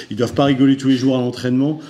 Ils 0.10 0.16
doivent 0.16 0.34
pas 0.34 0.46
rigoler 0.46 0.78
tous 0.78 0.88
les 0.88 0.96
jours 0.96 1.18
à 1.18 1.20
l'entraînement. 1.20 1.82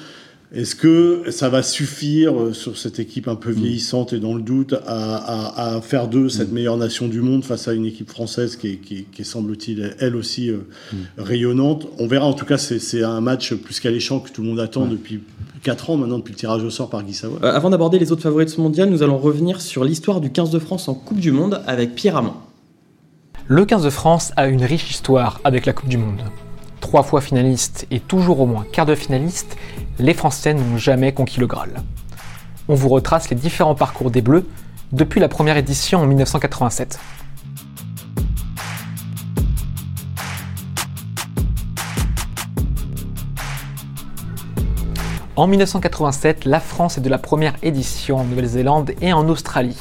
Est-ce 0.53 0.75
que 0.75 1.31
ça 1.31 1.47
va 1.47 1.63
suffire 1.63 2.37
euh, 2.37 2.53
sur 2.53 2.77
cette 2.77 2.99
équipe 2.99 3.29
un 3.29 3.35
peu 3.35 3.51
mm. 3.51 3.55
vieillissante 3.55 4.11
et 4.11 4.19
dans 4.19 4.33
le 4.33 4.41
doute 4.41 4.75
à, 4.85 5.79
faire 5.81 6.09
d'eux 6.09 6.27
cette 6.27 6.51
mm. 6.51 6.53
meilleure 6.53 6.77
nation 6.77 7.07
du 7.07 7.21
monde 7.21 7.45
face 7.45 7.69
à 7.69 7.73
une 7.73 7.85
équipe 7.85 8.09
française 8.09 8.57
qui 8.57 9.07
est, 9.17 9.23
semble-t-il 9.23 9.95
elle 9.99 10.17
aussi 10.17 10.49
euh, 10.49 10.67
mm. 10.91 10.97
rayonnante? 11.19 11.87
On 11.99 12.07
verra. 12.07 12.25
En 12.25 12.33
tout 12.33 12.45
cas, 12.45 12.57
c'est 12.57 13.01
un 13.01 13.21
match 13.21 13.53
plus 13.53 13.79
qu'alléchant 13.79 14.19
que 14.19 14.29
tout 14.29 14.41
le 14.41 14.49
monde 14.49 14.59
attend 14.59 14.87
depuis 14.87 15.21
4 15.63 15.91
ans 15.91 15.97
maintenant, 15.97 16.17
depuis 16.17 16.33
le 16.33 16.37
tirage 16.37 16.63
au 16.63 16.69
sort 16.69 16.89
par 16.89 17.03
Guy 17.03 17.13
Savoie. 17.13 17.39
Euh, 17.43 17.53
avant 17.53 17.69
d'aborder 17.69 17.97
les 17.97 18.11
autres 18.11 18.23
favoris 18.23 18.47
de 18.47 18.51
ce 18.51 18.59
mondial, 18.59 18.89
nous 18.89 19.03
allons 19.03 19.17
revenir 19.17 19.61
sur 19.61 19.85
l'histoire 19.85 20.19
du 20.19 20.31
15 20.31 20.49
de 20.49 20.59
France 20.59 20.89
en 20.89 20.95
Coupe 20.95 21.19
du 21.19 21.31
Monde 21.31 21.61
avec 21.65 21.95
Pierre 21.95 22.17
Amand. 22.17 22.35
Le 23.47 23.63
15 23.65 23.85
de 23.85 23.89
France 23.89 24.33
a 24.35 24.47
une 24.47 24.65
riche 24.65 24.91
histoire 24.91 25.39
avec 25.45 25.65
la 25.65 25.71
Coupe 25.71 25.89
du 25.89 25.97
Monde. 25.97 26.21
Trois 26.81 27.03
fois 27.03 27.21
finaliste 27.21 27.87
et 27.91 28.01
toujours 28.01 28.41
au 28.41 28.45
moins 28.45 28.65
quart 28.69 28.85
de 28.85 28.95
finaliste, 28.95 29.55
les 29.99 30.13
Français 30.13 30.53
n'ont 30.53 30.77
jamais 30.77 31.13
conquis 31.13 31.39
le 31.39 31.47
Graal. 31.47 31.81
On 32.67 32.75
vous 32.75 32.89
retrace 32.89 33.29
les 33.29 33.35
différents 33.37 33.75
parcours 33.75 34.11
des 34.11 34.21
Bleus 34.21 34.45
depuis 34.91 35.21
la 35.21 35.29
première 35.29 35.55
édition 35.55 35.99
en 35.99 36.07
1987. 36.07 36.99
En 45.37 45.47
1987, 45.47 46.45
la 46.45 46.59
France 46.59 46.97
est 46.97 47.01
de 47.01 47.09
la 47.09 47.17
première 47.17 47.55
édition 47.63 48.17
en 48.17 48.25
Nouvelle-Zélande 48.25 48.91
et 49.01 49.13
en 49.13 49.29
Australie. 49.29 49.79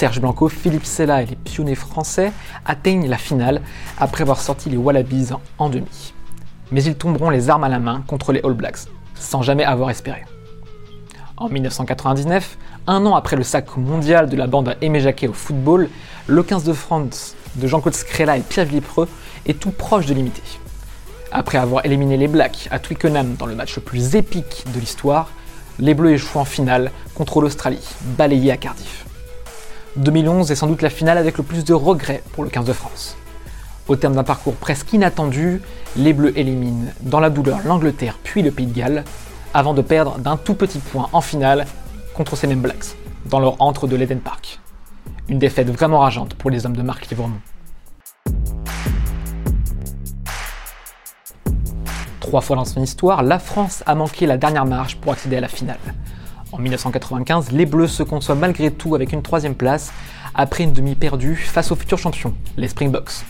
Serge 0.00 0.22
Blanco, 0.22 0.48
Philippe 0.48 0.86
Sella 0.86 1.20
et 1.20 1.26
les 1.26 1.36
pionniers 1.36 1.74
français 1.74 2.32
atteignent 2.64 3.06
la 3.06 3.18
finale 3.18 3.60
après 3.98 4.22
avoir 4.22 4.40
sorti 4.40 4.70
les 4.70 4.78
Wallabies 4.78 5.28
en 5.58 5.68
demi. 5.68 6.14
Mais 6.72 6.82
ils 6.82 6.94
tomberont 6.94 7.28
les 7.28 7.50
armes 7.50 7.64
à 7.64 7.68
la 7.68 7.80
main 7.80 8.02
contre 8.06 8.32
les 8.32 8.40
All 8.42 8.54
Blacks, 8.54 8.88
sans 9.14 9.42
jamais 9.42 9.62
avoir 9.62 9.90
espéré. 9.90 10.24
En 11.36 11.50
1999, 11.50 12.56
un 12.86 13.04
an 13.04 13.14
après 13.14 13.36
le 13.36 13.42
sac 13.42 13.76
mondial 13.76 14.30
de 14.30 14.36
la 14.36 14.46
bande 14.46 14.74
Aimé 14.80 15.00
Jacquet 15.00 15.28
au 15.28 15.34
football, 15.34 15.90
le 16.26 16.42
15 16.42 16.64
de 16.64 16.72
France 16.72 17.34
de 17.56 17.66
Jean-Claude 17.66 17.94
Scrella 17.94 18.38
et 18.38 18.40
Pierre 18.40 18.64
Villipreux 18.64 19.06
est 19.44 19.60
tout 19.60 19.70
proche 19.70 20.06
de 20.06 20.14
l'imiter. 20.14 20.40
Après 21.30 21.58
avoir 21.58 21.84
éliminé 21.84 22.16
les 22.16 22.26
Blacks 22.26 22.68
à 22.70 22.78
Twickenham 22.78 23.34
dans 23.34 23.44
le 23.44 23.54
match 23.54 23.76
le 23.76 23.82
plus 23.82 24.16
épique 24.16 24.64
de 24.74 24.80
l'histoire, 24.80 25.28
les 25.78 25.92
Bleus 25.92 26.12
échouent 26.12 26.38
en 26.38 26.46
finale 26.46 26.90
contre 27.14 27.42
l'Australie, 27.42 27.86
balayée 28.16 28.50
à 28.50 28.56
Cardiff. 28.56 29.04
2011 29.96 30.50
est 30.50 30.54
sans 30.54 30.68
doute 30.68 30.82
la 30.82 30.90
finale 30.90 31.18
avec 31.18 31.36
le 31.36 31.42
plus 31.42 31.64
de 31.64 31.74
regrets 31.74 32.22
pour 32.32 32.44
le 32.44 32.50
15 32.50 32.64
de 32.64 32.72
France. 32.72 33.16
Au 33.88 33.96
terme 33.96 34.14
d'un 34.14 34.22
parcours 34.22 34.54
presque 34.54 34.92
inattendu, 34.92 35.60
les 35.96 36.12
Bleus 36.12 36.36
éliminent 36.38 36.92
dans 37.00 37.18
la 37.18 37.28
douleur 37.28 37.58
l'Angleterre 37.64 38.18
puis 38.22 38.42
le 38.42 38.52
Pays 38.52 38.66
de 38.66 38.72
Galles, 38.72 39.04
avant 39.52 39.74
de 39.74 39.82
perdre 39.82 40.18
d'un 40.18 40.36
tout 40.36 40.54
petit 40.54 40.78
point 40.78 41.08
en 41.12 41.20
finale 41.20 41.66
contre 42.14 42.36
ces 42.36 42.46
mêmes 42.46 42.60
Blacks, 42.60 42.94
dans 43.26 43.40
leur 43.40 43.60
antre 43.60 43.88
de 43.88 43.96
l'Eden 43.96 44.20
Park. 44.20 44.60
Une 45.28 45.40
défaite 45.40 45.70
vraiment 45.70 45.98
rageante 45.98 46.34
pour 46.34 46.50
les 46.50 46.66
hommes 46.66 46.76
de 46.76 46.82
Marc 46.82 47.08
Livremont. 47.10 47.40
Trois 52.20 52.42
fois 52.42 52.54
dans 52.54 52.64
son 52.64 52.80
histoire, 52.80 53.24
la 53.24 53.40
France 53.40 53.82
a 53.86 53.96
manqué 53.96 54.26
la 54.26 54.36
dernière 54.36 54.66
marche 54.66 54.96
pour 54.98 55.12
accéder 55.12 55.38
à 55.38 55.40
la 55.40 55.48
finale. 55.48 55.78
En 56.52 56.58
1995, 56.58 57.52
les 57.52 57.64
Bleus 57.64 57.86
se 57.86 58.02
conçoivent 58.02 58.40
malgré 58.40 58.72
tout 58.72 58.96
avec 58.96 59.12
une 59.12 59.22
troisième 59.22 59.54
place 59.54 59.92
après 60.34 60.64
une 60.64 60.72
demi 60.72 60.96
perdue 60.96 61.36
face 61.36 61.70
aux 61.70 61.76
futurs 61.76 61.98
champions, 61.98 62.34
les 62.56 62.66
Springboks. 62.66 63.24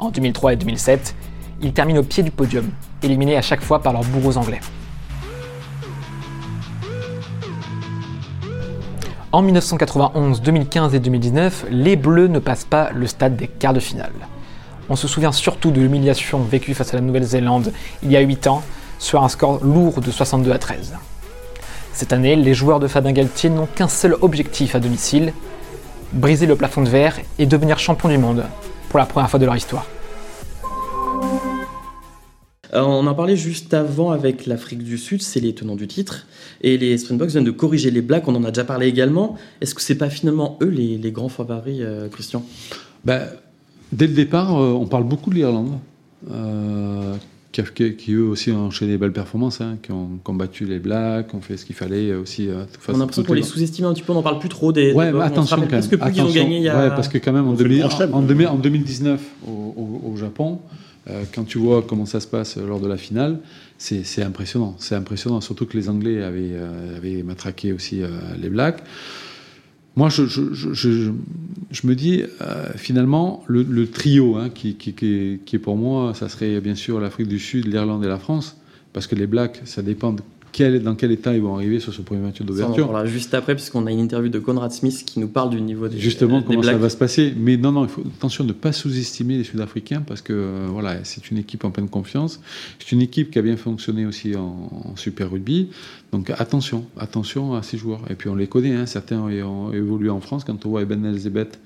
En 0.00 0.10
2003 0.10 0.54
et 0.54 0.56
2007, 0.56 1.14
ils 1.62 1.72
terminent 1.72 2.00
au 2.00 2.02
pied 2.02 2.24
du 2.24 2.32
podium, 2.32 2.68
éliminés 3.04 3.36
à 3.36 3.42
chaque 3.42 3.62
fois 3.62 3.82
par 3.82 3.92
leurs 3.92 4.04
bourreaux 4.04 4.36
anglais. 4.36 4.60
En 9.30 9.42
1991, 9.42 10.42
2015 10.42 10.94
et 10.94 11.00
2019, 11.00 11.66
les 11.70 11.94
Bleus 11.94 12.26
ne 12.26 12.40
passent 12.40 12.64
pas 12.64 12.90
le 12.92 13.06
stade 13.06 13.36
des 13.36 13.46
quarts 13.46 13.74
de 13.74 13.80
finale. 13.80 14.12
On 14.88 14.96
se 14.96 15.06
souvient 15.06 15.32
surtout 15.32 15.70
de 15.70 15.80
l'humiliation 15.80 16.40
vécue 16.40 16.74
face 16.74 16.92
à 16.94 16.96
la 16.96 17.02
Nouvelle-Zélande 17.02 17.72
il 18.02 18.10
y 18.10 18.16
a 18.16 18.20
8 18.20 18.48
ans, 18.48 18.62
sur 18.98 19.22
un 19.22 19.28
score 19.28 19.62
lourd 19.62 20.00
de 20.00 20.10
62 20.10 20.50
à 20.52 20.58
13. 20.58 20.94
Cette 21.96 22.12
année, 22.12 22.36
les 22.36 22.52
joueurs 22.52 22.78
de 22.78 22.88
Fabien 22.88 23.12
Galtier 23.12 23.48
n'ont 23.48 23.64
qu'un 23.64 23.88
seul 23.88 24.16
objectif 24.20 24.74
à 24.74 24.80
domicile, 24.80 25.32
briser 26.12 26.44
le 26.44 26.54
plafond 26.54 26.82
de 26.82 26.90
verre 26.90 27.16
et 27.38 27.46
devenir 27.46 27.78
champion 27.78 28.10
du 28.10 28.18
monde 28.18 28.44
pour 28.90 28.98
la 28.98 29.06
première 29.06 29.30
fois 29.30 29.40
de 29.40 29.46
leur 29.46 29.56
histoire. 29.56 29.86
Euh, 32.74 32.82
on 32.82 33.06
en 33.06 33.14
parlait 33.14 33.38
juste 33.38 33.72
avant 33.72 34.10
avec 34.10 34.44
l'Afrique 34.44 34.82
du 34.82 34.98
Sud, 34.98 35.22
c'est 35.22 35.40
les 35.40 35.54
tenants 35.54 35.74
du 35.74 35.88
titre. 35.88 36.26
Et 36.60 36.76
les 36.76 36.98
Springboks 36.98 37.30
viennent 37.30 37.44
de 37.44 37.50
corriger 37.50 37.90
les 37.90 38.02
Blacks, 38.02 38.28
on 38.28 38.34
en 38.34 38.44
a 38.44 38.50
déjà 38.50 38.64
parlé 38.64 38.88
également. 38.88 39.36
Est-ce 39.62 39.74
que 39.74 39.80
c'est 39.80 39.94
pas 39.94 40.10
finalement 40.10 40.58
eux 40.60 40.68
les, 40.68 41.12
grands 41.12 41.30
favoris, 41.30 41.78
euh, 41.80 42.10
Christian? 42.10 42.44
Ben, 43.06 43.26
Dès 43.92 44.06
le 44.06 44.12
départ, 44.12 44.60
euh, 44.60 44.72
on 44.72 44.84
parle 44.86 45.04
beaucoup 45.04 45.30
de 45.30 45.36
l'Irlande, 45.36 45.78
qui, 47.62 48.12
eux 48.12 48.24
aussi 48.24 48.50
ont 48.50 48.66
enchaîné 48.66 48.92
des 48.92 48.98
belles 48.98 49.12
performances, 49.12 49.60
hein, 49.60 49.78
qui 49.82 49.92
ont 49.92 50.18
combattu 50.24 50.64
les 50.64 50.78
Blacks, 50.78 51.32
ont 51.34 51.40
fait 51.40 51.56
ce 51.56 51.64
qu'il 51.64 51.76
fallait 51.76 52.14
aussi. 52.14 52.48
on 52.88 52.94
a 52.94 52.98
l'impression 52.98 53.22
qu'on 53.22 53.32
les 53.34 53.42
sous-estimer 53.42 53.88
un 53.88 53.94
petit 53.94 54.02
peu, 54.02 54.12
on 54.12 54.16
n'en 54.16 54.22
parle 54.22 54.38
plus 54.38 54.48
trop 54.48 54.72
des. 54.72 54.92
Ouais, 54.92 55.12
mais 55.12 55.22
attention 55.22 55.56
quand 55.56 55.62
même. 55.62 55.70
Parce 55.70 55.88
que 55.88 55.96
plus 55.96 56.12
ils 56.14 56.22
ont 56.22 56.30
gagné 56.30 56.56
il 56.58 56.62
y 56.62 56.68
a... 56.68 56.78
Ouais, 56.78 56.88
parce 56.90 57.08
que 57.08 57.18
quand 57.18 57.32
même 57.32 57.46
en, 57.46 57.54
2019 57.54 59.20
au 59.46 60.16
Japon, 60.16 60.60
euh, 61.08 61.24
quand 61.32 61.44
tu 61.44 61.58
vois 61.58 61.82
comment 61.82 62.06
ça 62.06 62.20
se 62.20 62.26
passe 62.26 62.56
lors 62.56 62.80
de 62.80 62.88
la 62.88 62.96
finale, 62.96 63.38
c'est 63.78 64.22
impressionnant. 64.22 64.74
C'est 64.78 64.94
impressionnant, 64.94 65.40
surtout 65.40 65.66
que 65.66 65.76
les 65.76 65.88
Anglais 65.88 66.22
avaient, 66.22 66.52
euh, 66.52 66.96
avaient 66.96 67.22
matraqué 67.22 67.72
aussi 67.72 68.02
euh, 68.02 68.08
les 68.40 68.48
Blacks. 68.48 68.82
Moi, 69.94 70.08
je, 70.08 70.26
je, 70.26 70.52
je, 70.52 70.72
je, 70.72 71.10
me 71.84 71.94
dis, 71.94 72.22
finalement, 72.76 73.44
le, 73.48 73.86
trio 73.86 74.36
hein, 74.36 74.50
qui, 74.50 74.74
qui, 74.76 75.38
est 75.52 75.58
pour 75.58 75.76
moi, 75.76 76.14
ça 76.14 76.28
serait 76.28 76.60
bien 76.60 76.74
sûr 76.74 77.00
l'Afrique 77.00 77.28
du 77.28 77.38
Sud, 77.38 77.66
l'Irlande 77.66 78.04
et 78.04 78.08
la 78.08 78.18
France, 78.18 78.56
parce 78.92 79.06
que 79.06 79.14
les 79.14 79.26
Blacks, 79.26 79.60
ça 79.64 79.82
dépend 79.82 80.12
de 80.12 80.22
dans 80.82 80.94
quel 80.94 81.12
état 81.12 81.34
ils 81.34 81.42
vont 81.42 81.54
arriver 81.54 81.80
sur 81.80 81.92
ce 81.92 82.02
premier 82.02 82.20
match 82.20 82.40
d'ouverture. 82.40 82.86
Voilà, 82.86 83.06
juste 83.06 83.34
après, 83.34 83.54
puisqu'on 83.54 83.86
a 83.86 83.90
une 83.90 84.00
interview 84.00 84.30
de 84.30 84.38
Conrad 84.38 84.72
Smith 84.72 85.04
qui 85.04 85.20
nous 85.20 85.28
parle 85.28 85.50
du 85.50 85.60
niveau 85.60 85.88
des 85.88 85.98
Justement, 85.98 86.40
des 86.40 86.46
comment 86.46 86.62
ça 86.62 86.76
va 86.76 86.88
se 86.88 86.96
passer. 86.96 87.34
Mais 87.36 87.56
non, 87.56 87.72
non, 87.72 87.84
il 87.84 87.90
faut 87.90 88.02
attention 88.16 88.44
de 88.44 88.48
ne 88.48 88.54
pas 88.54 88.72
sous-estimer 88.72 89.38
les 89.38 89.44
Sud-Africains 89.44 90.02
parce 90.06 90.22
que 90.22 90.32
euh, 90.32 90.66
voilà, 90.70 91.04
c'est 91.04 91.30
une 91.30 91.38
équipe 91.38 91.64
en 91.64 91.70
pleine 91.70 91.88
confiance. 91.88 92.40
C'est 92.78 92.92
une 92.92 93.02
équipe 93.02 93.30
qui 93.30 93.38
a 93.38 93.42
bien 93.42 93.56
fonctionné 93.56 94.06
aussi 94.06 94.34
en, 94.36 94.94
Super 94.96 95.30
Rugby. 95.30 95.68
Donc 96.12 96.30
attention, 96.30 96.86
attention 96.98 97.54
à 97.54 97.62
ces 97.62 97.76
joueurs. 97.76 98.00
Et 98.08 98.14
puis 98.14 98.28
on 98.28 98.34
les 98.34 98.46
connaît, 98.46 98.74
hein, 98.74 98.86
certains 98.86 99.18
ont 99.18 99.72
évolué 99.72 100.08
en 100.08 100.20
France. 100.20 100.44
Quand 100.44 100.64
on 100.64 100.70
voit 100.70 100.82
Eben 100.82 101.04
Elzebeth 101.04 101.58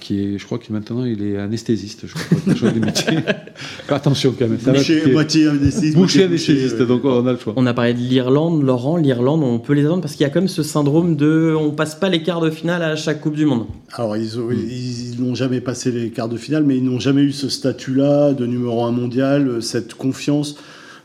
qui 0.00 0.20
est, 0.20 0.38
je 0.38 0.44
crois 0.44 0.58
que 0.58 0.72
maintenant 0.72 1.04
il 1.04 1.22
est 1.22 1.38
anesthésiste, 1.38 2.06
je 2.06 2.14
crois, 2.14 2.70
des 2.70 2.80
métiers. 2.80 3.18
Attention 3.88 4.34
quand 4.38 4.48
même. 4.48 4.58
Ça 4.60 4.72
moitié 5.10 5.48
anesthésiste. 5.48 5.96
Boucher 5.96 6.24
anesthésiste, 6.24 6.82
donc 6.82 7.04
on 7.04 7.26
a 7.26 7.32
le 7.32 7.38
choix. 7.38 7.54
On 7.56 7.66
a 7.66 7.74
parlé 7.74 7.94
de 7.94 7.98
l'Irlande, 7.98 8.62
Laurent, 8.62 8.96
l'Irlande, 8.96 9.42
on 9.42 9.58
peut 9.58 9.72
les 9.72 9.84
attendre 9.84 10.02
parce 10.02 10.14
qu'il 10.14 10.24
y 10.24 10.26
a 10.26 10.30
quand 10.30 10.40
même 10.40 10.48
ce 10.48 10.62
syndrome 10.62 11.16
de 11.16 11.54
on 11.58 11.70
passe 11.70 11.94
pas 11.94 12.08
les 12.08 12.22
quarts 12.22 12.40
de 12.40 12.50
finale 12.50 12.82
à 12.82 12.96
chaque 12.96 13.20
Coupe 13.20 13.34
du 13.34 13.46
Monde. 13.46 13.66
Alors 13.94 14.16
ils 14.16 15.16
n'ont 15.18 15.34
jamais 15.34 15.60
passé 15.60 15.90
les 15.90 16.10
quarts 16.10 16.28
de 16.28 16.36
finale, 16.36 16.64
mais 16.64 16.76
ils 16.76 16.84
n'ont 16.84 17.00
jamais 17.00 17.22
eu 17.22 17.32
ce 17.32 17.48
statut-là 17.48 18.32
de 18.32 18.46
numéro 18.46 18.84
un 18.84 18.92
mondial, 18.92 19.62
cette 19.62 19.94
confiance. 19.94 20.56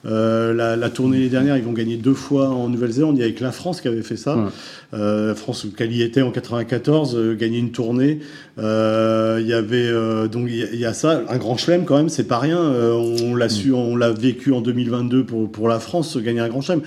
Euh, 0.08 0.54
la, 0.54 0.90
tournée 0.90 1.28
dernière, 1.28 1.58
ils 1.58 1.64
vont 1.64 1.74
gagner 1.74 1.98
deux 1.98 2.14
fois 2.14 2.50
en 2.50 2.70
Nouvelle-Zélande. 2.70 3.18
Il 3.18 3.22
y 3.22 3.24
avait 3.24 3.34
que 3.34 3.44
la 3.44 3.52
France 3.52 3.82
qui 3.82 3.88
avait 3.88 4.04
fait 4.04 4.16
ça. 4.16 4.50
Euh, 4.94 5.30
la 5.30 5.36
France, 5.36 5.68
qu'elle 5.76 5.92
y 5.92 6.02
était 6.02 6.22
en 6.22 6.32
94, 6.32 7.16
euh, 7.16 7.36
gagner 7.36 7.60
une 7.60 7.72
tournée. 7.72 8.20
il 8.58 9.48
y 9.48 9.54
avait 9.54 9.92
donc 10.30 10.48
il 10.50 10.80
y, 10.80 10.86
a 10.86 10.94
ça, 10.94 11.24
un 11.30 11.38
grand 11.38 11.58
chelem 11.58 11.86
quand 11.86 11.98
même, 11.98 12.10
c'est 12.10 12.28
pas 12.28 12.40
rien. 12.40 12.60
on 12.60 13.36
l'a 13.36 13.50
su, 13.50 13.74
on 13.74 13.96
l'a 13.96 14.12
vécu 14.12 14.54
en 14.54 14.62
2022 14.62 15.26
pour 15.26 15.52
pour 15.52 15.68
la 15.68 15.80
France, 15.80 16.18
gagner 16.18 16.40
un 16.40 16.50
grand 16.50 16.62
chelem. 16.62 16.82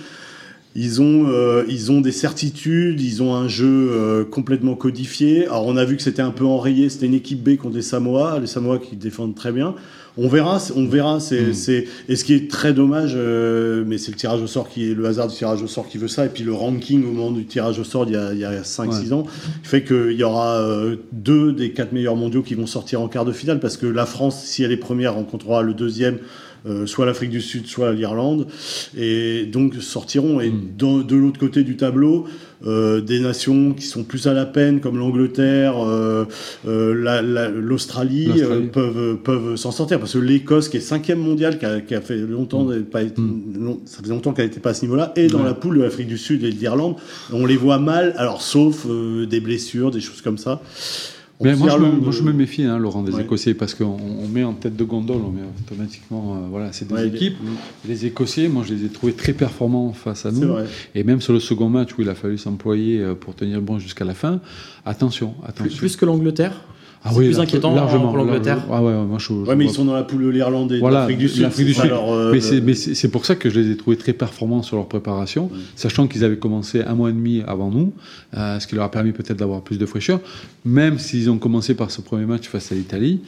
Ils 0.77 1.03
ont, 1.03 1.27
ils 1.69 1.91
ont 1.91 2.01
des 2.01 2.13
certitudes, 2.13 3.01
ils 3.01 3.23
ont 3.23 3.35
un 3.35 3.49
jeu 3.49 4.27
complètement 4.31 4.77
codifié. 4.77 5.47
Alors 5.47 5.67
on 5.67 5.77
a 5.77 5.85
vu 5.85 5.97
que 5.97 6.03
c'était 6.03 6.23
un 6.23 6.31
peu 6.31 6.45
enrayé, 6.45 6.89
c'était 6.89 7.07
une 7.07 7.15
équipe 7.15 7.43
B 7.43 7.57
contre 7.57 7.77
les 7.77 7.83
Samoa, 7.83 8.39
les 8.41 8.47
Samoa 8.47 8.79
qui 8.79 8.97
défendent 8.97 9.35
très 9.35 9.53
bien. 9.53 9.75
On 10.17 10.29
verra, 10.29 10.59
on 10.77 10.87
verra. 10.87 11.21
C'est, 11.21 11.49
hmm. 11.49 11.55
c'est, 11.55 11.87
et 12.09 12.17
ce 12.17 12.25
qui 12.25 12.35
est 12.35 12.51
très 12.51 12.73
dommage, 12.73 13.13
euh, 13.17 13.85
mais 13.87 13.99
c'est 13.99 14.11
le 14.11 14.17
tirage 14.17 14.43
au 14.43 14.47
sort 14.47 14.69
qui 14.69 14.91
est 14.91 14.95
le 14.95 15.07
hasard 15.07 15.29
du 15.29 15.35
tirage 15.35 15.63
au 15.63 15.67
sort 15.67 15.89
qui 15.89 15.99
veut 15.99 16.09
ça, 16.09 16.27
et 16.27 16.29
puis 16.29 16.45
le 16.45 16.53
ranking 16.53 17.05
au 17.05 17.13
moment 17.13 17.31
du 17.31 17.45
tirage 17.45 17.79
au 17.79 17.85
sort 17.85 18.05
il 18.07 18.13
y 18.13 18.17
a, 18.17 18.33
il 18.33 18.39
y 18.39 18.45
a 18.45 18.63
5-6 18.63 19.13
ans, 19.13 19.25
fait 19.63 19.85
qu'il 19.85 20.13
y 20.13 20.25
aura 20.25 20.57
euh, 20.59 20.97
deux 21.13 21.53
des 21.53 21.73
quatre 21.73 21.93
meilleurs 21.93 22.17
mondiaux 22.17 22.43
qui 22.43 22.55
vont 22.55 22.67
sortir 22.67 23.01
en 23.01 23.09
quart 23.09 23.25
de 23.25 23.33
finale, 23.33 23.61
parce 23.61 23.77
que 23.77 23.87
la 23.87 24.07
France, 24.07 24.43
si 24.45 24.63
elle 24.63 24.73
est 24.73 24.77
première, 24.77 25.15
rencontrera 25.15 25.63
le 25.63 25.75
deuxième. 25.75 26.19
Euh, 26.67 26.87
soit 26.87 27.07
l'Afrique 27.07 27.31
du 27.31 27.41
Sud, 27.41 27.67
soit 27.67 27.93
l'Irlande, 27.93 28.47
et 28.97 29.47
donc 29.47 29.75
sortiront. 29.77 30.41
Et 30.41 30.51
hmm. 30.51 30.77
de 30.77 31.17
l'autre 31.17 31.39
côté 31.41 31.63
du 31.63 31.77
tableau, 31.77 32.27
euh, 32.67 33.01
des 33.01 33.21
nations 33.21 33.73
qui 33.73 33.87
sont 33.87 34.05
plus 34.05 34.27
à 34.27 34.35
la 34.35 34.45
peine, 34.45 34.81
comme 34.81 34.99
l'Angleterre, 34.99 35.83
euh, 35.83 36.27
euh 36.67 37.51
l'Australie, 37.51 38.31
euh, 38.37 38.67
peuvent, 38.67 39.17
peuvent 39.17 39.57
s'en 39.57 39.71
sortir. 39.71 39.99
Parce 39.99 40.13
que 40.13 40.19
l'Écosse, 40.19 40.69
qui 40.69 40.77
est 40.77 40.81
cinquième 40.81 41.21
mondiale, 41.21 41.59
qui 41.59 41.65
a, 41.65 41.81
qui 41.81 41.95
a 41.95 42.03
fait 42.03 42.19
longtemps, 42.19 42.65
mm. 42.65 42.83
pas 42.83 43.03
mm. 43.03 43.79
ça 43.87 44.03
fait 44.03 44.11
longtemps 44.11 44.33
qu'elle 44.33 44.47
n'était 44.47 44.61
pas 44.61 44.71
à 44.71 44.75
ce 44.75 44.83
niveau-là, 44.83 45.13
et 45.17 45.29
dans 45.29 45.43
la 45.43 45.55
poule 45.55 45.79
de 45.79 45.83
l'Afrique 45.83 46.09
du 46.09 46.19
Sud 46.19 46.45
et 46.45 46.51
de 46.51 46.59
l'Irlande, 46.59 46.97
on 47.33 47.47
les 47.47 47.57
voit 47.57 47.79
mal, 47.79 48.13
alors 48.19 48.43
sauf 48.43 48.87
des 48.87 49.41
blessures, 49.41 49.91
des 49.91 50.01
choses 50.01 50.21
comme 50.21 50.39
ça 50.39 50.61
moi, 51.41 51.55
je 51.55 51.77
me, 51.79 51.91
moi, 51.93 52.13
je 52.13 52.23
me, 52.23 52.33
méfie, 52.33 52.65
hein, 52.65 52.79
Laurent, 52.79 53.03
des 53.03 53.19
Écossais, 53.19 53.55
parce 53.55 53.75
qu'on 53.75 54.29
met 54.31 54.45
en 54.45 54.53
tête 54.53 54.77
de 54.77 54.85
gondole, 54.85 55.23
on 55.27 55.31
met 55.31 55.43
automatiquement, 55.65 56.35
euh, 56.35 56.49
voilà, 56.51 56.73
c'est 56.73 56.87
des 56.87 57.07
équipes. 57.07 57.37
Les... 57.89 58.07
Écossais, 58.07 58.49
moi, 58.49 58.65
je 58.67 58.75
les 58.75 58.85
ai 58.85 58.89
trouvés 58.89 59.13
très 59.13 59.33
performants 59.33 59.93
face 59.93 60.27
à 60.27 60.33
nous. 60.33 60.55
Et 60.95 61.05
même 61.05 61.21
sur 61.21 61.33
le 61.33 61.41
second 61.41 61.69
match 61.69 61.91
où 61.97 62.03
il 62.03 62.09
a 62.09 62.15
fallu 62.15 62.39
s'employer 62.39 63.01
euh, 63.01 63.15
pour 63.15 63.35
tenir 63.35 63.61
bon 63.63 63.79
jusqu'à 63.79 64.05
la 64.05 64.15
fin, 64.15 64.41
attention, 64.85 65.35
attention. 65.47 65.77
plus 65.79 65.97
que 65.97 66.05
l'Angleterre? 66.05 66.53
Ah 67.03 67.11
oui, 67.15 67.27
plus 67.27 67.41
inquiétant 67.41 67.75
largement, 67.75 68.09
pour 68.09 68.19
l'Angleterre. 68.19 68.59
Ah 68.71 68.83
ouais, 68.83 68.93
moi 68.93 69.19
je, 69.19 69.33
ouais, 69.33 69.57
mais 69.57 69.65
ils 69.65 69.71
sont 69.71 69.87
dans 69.87 69.95
la 69.95 70.03
poule 70.03 70.23
de 70.23 70.29
l'Irlande 70.29 70.73
et 70.73 70.81
de 70.81 70.87
l'Afrique 70.87 71.19
du 71.19 71.29
Sud. 71.29 71.49
Du 71.49 71.73
Sud. 71.73 71.91
Euh, 71.91 72.61
mais 72.63 72.75
c'est 72.75 73.09
pour 73.09 73.25
ça 73.25 73.37
que 73.37 73.49
je 73.49 73.59
les 73.59 73.71
ai 73.71 73.77
trouvés 73.77 73.97
très 73.97 74.13
performants 74.13 74.63
sur 74.63 74.77
leur 74.77 74.87
préparation, 74.87 75.51
sachant 75.77 76.07
qu'ils 76.07 76.25
avaient 76.25 76.37
commencé 76.37 76.83
un 76.83 76.95
mois 76.95 77.09
et 77.11 77.15
demi 77.15 77.43
avant 77.47 77.71
nous, 77.71 77.93
euh, 78.37 78.61
ce 78.61 78.67
qui 78.67 78.75
leur 78.75 78.85
a 78.85 78.91
permis 78.91 79.13
peut-être 79.13 79.39
d'avoir 79.39 79.63
plus 79.63 79.79
de 79.79 79.87
fraîcheur, 79.87 80.21
même 80.65 80.99
s'ils 80.99 81.31
ont 81.31 81.39
commencé 81.39 81.75
par 81.75 81.91
ce 81.91 82.03
premier 82.03 82.27
match 82.27 82.49
face 82.49 82.71
à 82.71 82.75
l'Italie. 82.75 83.21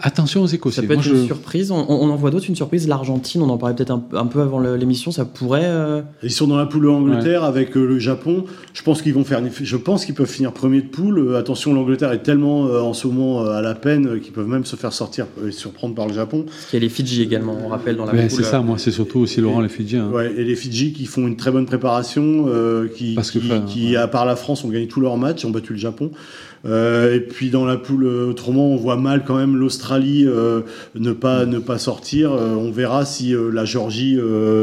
Attention 0.00 0.42
aux 0.42 0.46
Écossais. 0.46 0.80
Ça 0.80 0.86
peut 0.86 0.94
être 0.94 1.06
une 1.06 1.26
surprise. 1.26 1.70
On, 1.70 1.78
en 1.78 2.16
voit 2.16 2.30
d'autres, 2.30 2.48
une 2.48 2.56
surprise. 2.56 2.88
L'Argentine, 2.88 3.42
on 3.42 3.48
en 3.48 3.58
parlait 3.58 3.76
peut-être 3.76 3.92
un, 3.92 4.26
peu 4.26 4.40
avant 4.40 4.58
l'émission, 4.58 5.12
ça 5.12 5.24
pourrait. 5.24 5.62
Euh, 5.64 6.02
Ils 6.24 6.32
sont 6.32 6.48
dans 6.48 6.56
la 6.56 6.66
poule 6.66 6.88
Angleterre 6.88 7.44
avec 7.44 7.76
euh, 7.76 7.86
le 7.86 8.00
Japon. 8.00 8.44
Je 8.72 8.82
pense 8.82 9.02
qu'ils 9.02 9.14
vont 9.14 9.22
faire. 9.22 9.40
Je 9.52 9.76
pense 9.76 10.04
qu'ils 10.04 10.16
peuvent 10.16 10.28
finir 10.28 10.52
premier 10.52 10.82
de 10.82 10.88
poule. 10.88 11.20
Euh, 11.20 11.38
attention, 11.38 11.72
l'Angleterre 11.72 12.10
est 12.10 12.24
tellement 12.24 12.62
en 12.62 12.92
ce 12.92 13.06
moment 13.06 13.46
à 13.46 13.62
la 13.62 13.74
peine 13.74 14.20
qu'ils 14.20 14.32
peuvent 14.32 14.48
même 14.48 14.64
se 14.64 14.74
faire 14.74 14.92
sortir 14.92 15.26
et 15.46 15.52
surprendre 15.52 15.94
par 15.94 16.08
le 16.08 16.12
Japon. 16.12 16.44
Il 16.72 16.76
y 16.76 16.78
a 16.78 16.80
les 16.80 16.88
Fidji 16.88 17.22
également, 17.22 17.56
on 17.64 17.68
rappelle 17.68 17.96
dans 17.96 18.04
la 18.04 18.12
poule. 18.12 18.30
C'est 18.30 18.42
ça, 18.42 18.60
moi, 18.60 18.78
c'est 18.78 18.90
surtout 18.90 19.20
aussi 19.20 19.40
Laurent 19.40 19.60
les 19.60 19.68
Fidji. 19.68 19.96
Hein. 19.96 20.10
Ouais, 20.12 20.32
et 20.36 20.42
les 20.42 20.56
Fidji 20.56 20.92
qui 20.92 21.06
font 21.06 21.28
une 21.28 21.36
très 21.36 21.52
bonne 21.52 21.66
préparation, 21.66 22.50
qui, 22.96 23.14
Parce 23.14 23.30
que, 23.30 23.38
qui, 23.66 23.94
à 23.94 24.08
part 24.08 24.26
la 24.26 24.34
France, 24.34 24.64
ont 24.64 24.68
gagné 24.70 24.88
tous 24.88 25.00
leurs 25.00 25.16
matchs, 25.16 25.44
ont 25.44 25.50
battu 25.50 25.72
le 25.72 25.78
Japon. 25.78 26.10
Euh, 26.66 27.16
et 27.16 27.20
puis 27.20 27.50
dans 27.50 27.64
la 27.64 27.76
poule, 27.76 28.06
euh, 28.06 28.30
autrement, 28.30 28.68
on 28.68 28.76
voit 28.76 28.96
mal 28.96 29.24
quand 29.24 29.36
même 29.36 29.56
l'Australie 29.56 30.24
euh, 30.26 30.62
ne 30.94 31.12
pas 31.12 31.44
ne 31.44 31.58
pas 31.58 31.78
sortir. 31.78 32.32
on 32.32 32.70
verra 32.70 33.04
si 33.04 33.34
la 33.52 33.64
Géorgie 33.64 34.18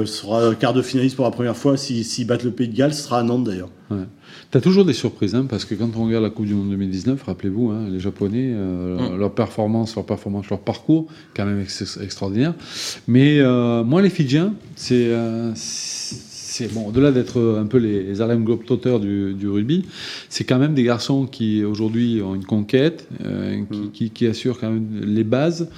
sera 0.06 0.56
quart 0.56 0.74
de 0.74 0.82
finaliste 0.82 1.16
pour 1.16 1.26
la 1.26 1.32
première 1.32 1.58
fois. 1.58 1.78
S'ils 1.78 2.06
si, 2.06 2.26
battent 2.26 2.44
le 2.44 2.52
Pays 2.52 2.68
de 2.68 2.76
Galles, 2.76 2.94
ce 2.94 3.04
sera 3.04 3.20
à 3.20 3.24
Nantes 3.24 3.44
d'ailleurs. 3.44 3.70
Ouais. 3.90 4.06
Tu 4.52 4.58
as 4.58 4.62
toujours 4.62 4.86
des 4.86 4.94
surprises, 4.94 5.36
hein, 5.36 5.46
parce 5.50 5.66
que 5.66 5.76
quand 5.76 5.90
on 5.96 6.06
regarde 6.06 6.24
la 6.24 6.30
Coupe 6.30 6.46
du 6.46 6.54
Monde 6.54 6.70
2019, 6.72 7.24
rappelez-vous, 7.24 7.72
hein, 7.72 7.88
les 7.90 8.00
Japonais, 8.00 8.54
mm. 8.54 9.18
leur 9.18 9.34
performance, 9.34 9.96
leur 9.96 10.06
performance, 10.06 10.50
leur 10.50 10.60
parcours, 10.60 11.08
quand 11.36 11.46
même 11.46 11.66
extraordinaire. 12.02 12.54
Mais 13.08 13.42
moi, 13.84 14.02
les 14.02 14.10
Fidjiens, 14.10 14.54
c'est 14.76 15.12
c'est 16.52 16.74
bon, 16.74 16.90
au-delà 16.90 17.12
d'être 17.14 17.58
un 17.58 17.66
peu 17.66 17.78
les, 17.78 18.04
les 18.04 18.20
Harlem 18.20 18.44
Globetrotters 18.44 19.00
du, 19.00 19.34
du 19.34 19.48
rugby, 19.48 19.86
c'est 20.28 20.44
quand 20.44 20.60
même 20.60 20.74
des 20.74 20.84
garçons 20.84 21.26
qui 21.26 21.64
aujourd'hui 21.64 22.22
ont 22.22 22.36
une 22.36 22.44
conquête, 22.44 23.08
euh, 23.24 23.62
qui, 23.94 24.10
qui, 24.10 24.28
assurent 24.28 24.60
quand 24.60 24.70
même 24.70 25.02
les 25.06 25.24
bases. 25.24 25.70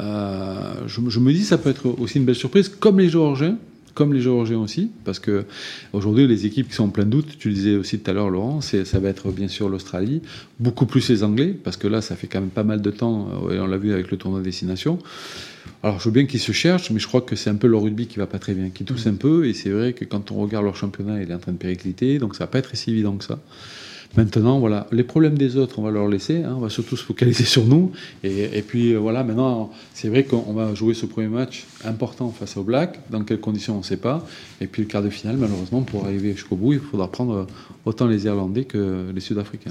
Euh, 0.00 0.72
je, 0.86 1.02
je, 1.06 1.20
me 1.20 1.32
dis 1.34 1.44
ça 1.44 1.58
peut 1.58 1.68
être 1.68 1.86
aussi 2.00 2.16
une 2.16 2.24
belle 2.24 2.34
surprise, 2.34 2.70
comme 2.70 2.98
les 2.98 3.10
Géorgiens 3.10 3.58
comme 3.94 4.14
les 4.14 4.20
Géorgiens 4.20 4.58
aussi, 4.58 4.90
parce 5.04 5.18
que 5.18 5.44
aujourd'hui 5.92 6.26
les 6.26 6.46
équipes 6.46 6.68
qui 6.68 6.74
sont 6.74 6.84
en 6.84 6.88
plein 6.90 7.04
doute, 7.04 7.38
tu 7.38 7.48
le 7.48 7.54
disais 7.54 7.76
aussi 7.76 7.98
tout 7.98 8.10
à 8.10 8.14
l'heure 8.14 8.30
Laurent, 8.30 8.60
ça 8.60 8.98
va 8.98 9.08
être 9.08 9.30
bien 9.30 9.48
sûr 9.48 9.68
l'Australie, 9.68 10.22
beaucoup 10.60 10.86
plus 10.86 11.08
les 11.08 11.22
Anglais, 11.24 11.54
parce 11.62 11.76
que 11.76 11.88
là 11.88 12.00
ça 12.00 12.16
fait 12.16 12.26
quand 12.26 12.40
même 12.40 12.50
pas 12.50 12.64
mal 12.64 12.82
de 12.82 12.90
temps, 12.90 13.28
euh, 13.48 13.56
et 13.56 13.60
on 13.60 13.66
l'a 13.66 13.78
vu 13.78 13.92
avec 13.92 14.10
le 14.10 14.16
tournoi 14.16 14.40
destination. 14.40 14.98
Alors 15.82 15.98
je 16.00 16.04
veux 16.04 16.12
bien 16.12 16.26
qu'ils 16.26 16.40
se 16.40 16.52
cherchent, 16.52 16.90
mais 16.90 17.00
je 17.00 17.06
crois 17.06 17.20
que 17.20 17.36
c'est 17.36 17.50
un 17.50 17.56
peu 17.56 17.66
le 17.66 17.76
rugby 17.76 18.06
qui 18.06 18.18
va 18.18 18.26
pas 18.26 18.38
très 18.38 18.54
bien, 18.54 18.70
qui 18.70 18.84
tousse 18.84 19.06
un 19.06 19.14
peu, 19.14 19.46
et 19.46 19.54
c'est 19.54 19.70
vrai 19.70 19.92
que 19.92 20.04
quand 20.04 20.30
on 20.30 20.36
regarde 20.36 20.64
leur 20.64 20.76
championnat, 20.76 21.22
il 21.22 21.30
est 21.30 21.34
en 21.34 21.38
train 21.38 21.52
de 21.52 21.58
péricliter, 21.58 22.18
donc 22.18 22.34
ça 22.34 22.44
va 22.44 22.48
pas 22.48 22.58
être 22.58 22.76
si 22.76 22.90
évident 22.90 23.16
que 23.16 23.24
ça. 23.24 23.38
Maintenant, 24.16 24.58
voilà, 24.58 24.86
les 24.92 25.04
problèmes 25.04 25.38
des 25.38 25.56
autres, 25.56 25.78
on 25.78 25.82
va 25.82 25.90
leur 25.90 26.08
laisser. 26.08 26.42
Hein, 26.42 26.54
on 26.56 26.60
va 26.60 26.68
surtout 26.68 26.96
se 26.96 27.04
focaliser 27.04 27.44
sur 27.44 27.64
nous. 27.64 27.92
Et, 28.22 28.62
puis, 28.62 28.94
voilà, 28.94 29.24
maintenant, 29.24 29.70
c'est 29.94 30.08
vrai 30.08 30.24
qu'on 30.24 30.52
va 30.52 30.74
jouer 30.74 30.94
ce 30.94 31.06
premier 31.06 31.28
match 31.28 31.64
important 31.84 32.30
face 32.30 32.56
aux 32.56 32.62
Blacks. 32.62 32.98
Dans 33.10 33.22
quelles 33.24 33.40
conditions, 33.40 33.76
on 33.76 33.78
ne 33.78 33.84
sait 33.84 33.96
pas. 33.96 34.26
Et 34.60 34.66
puis, 34.66 34.82
le 34.82 34.88
quart 34.88 35.02
de 35.02 35.10
finale, 35.10 35.36
malheureusement, 35.36 35.82
pour 35.82 36.04
arriver 36.04 36.32
jusqu'au 36.32 36.56
bout, 36.56 36.74
il 36.74 36.80
faudra 36.80 37.10
prendre 37.10 37.46
autant 37.86 38.06
les 38.06 38.26
Irlandais 38.26 38.64
que 38.64 39.10
les 39.14 39.20
Sud-Africains 39.20 39.70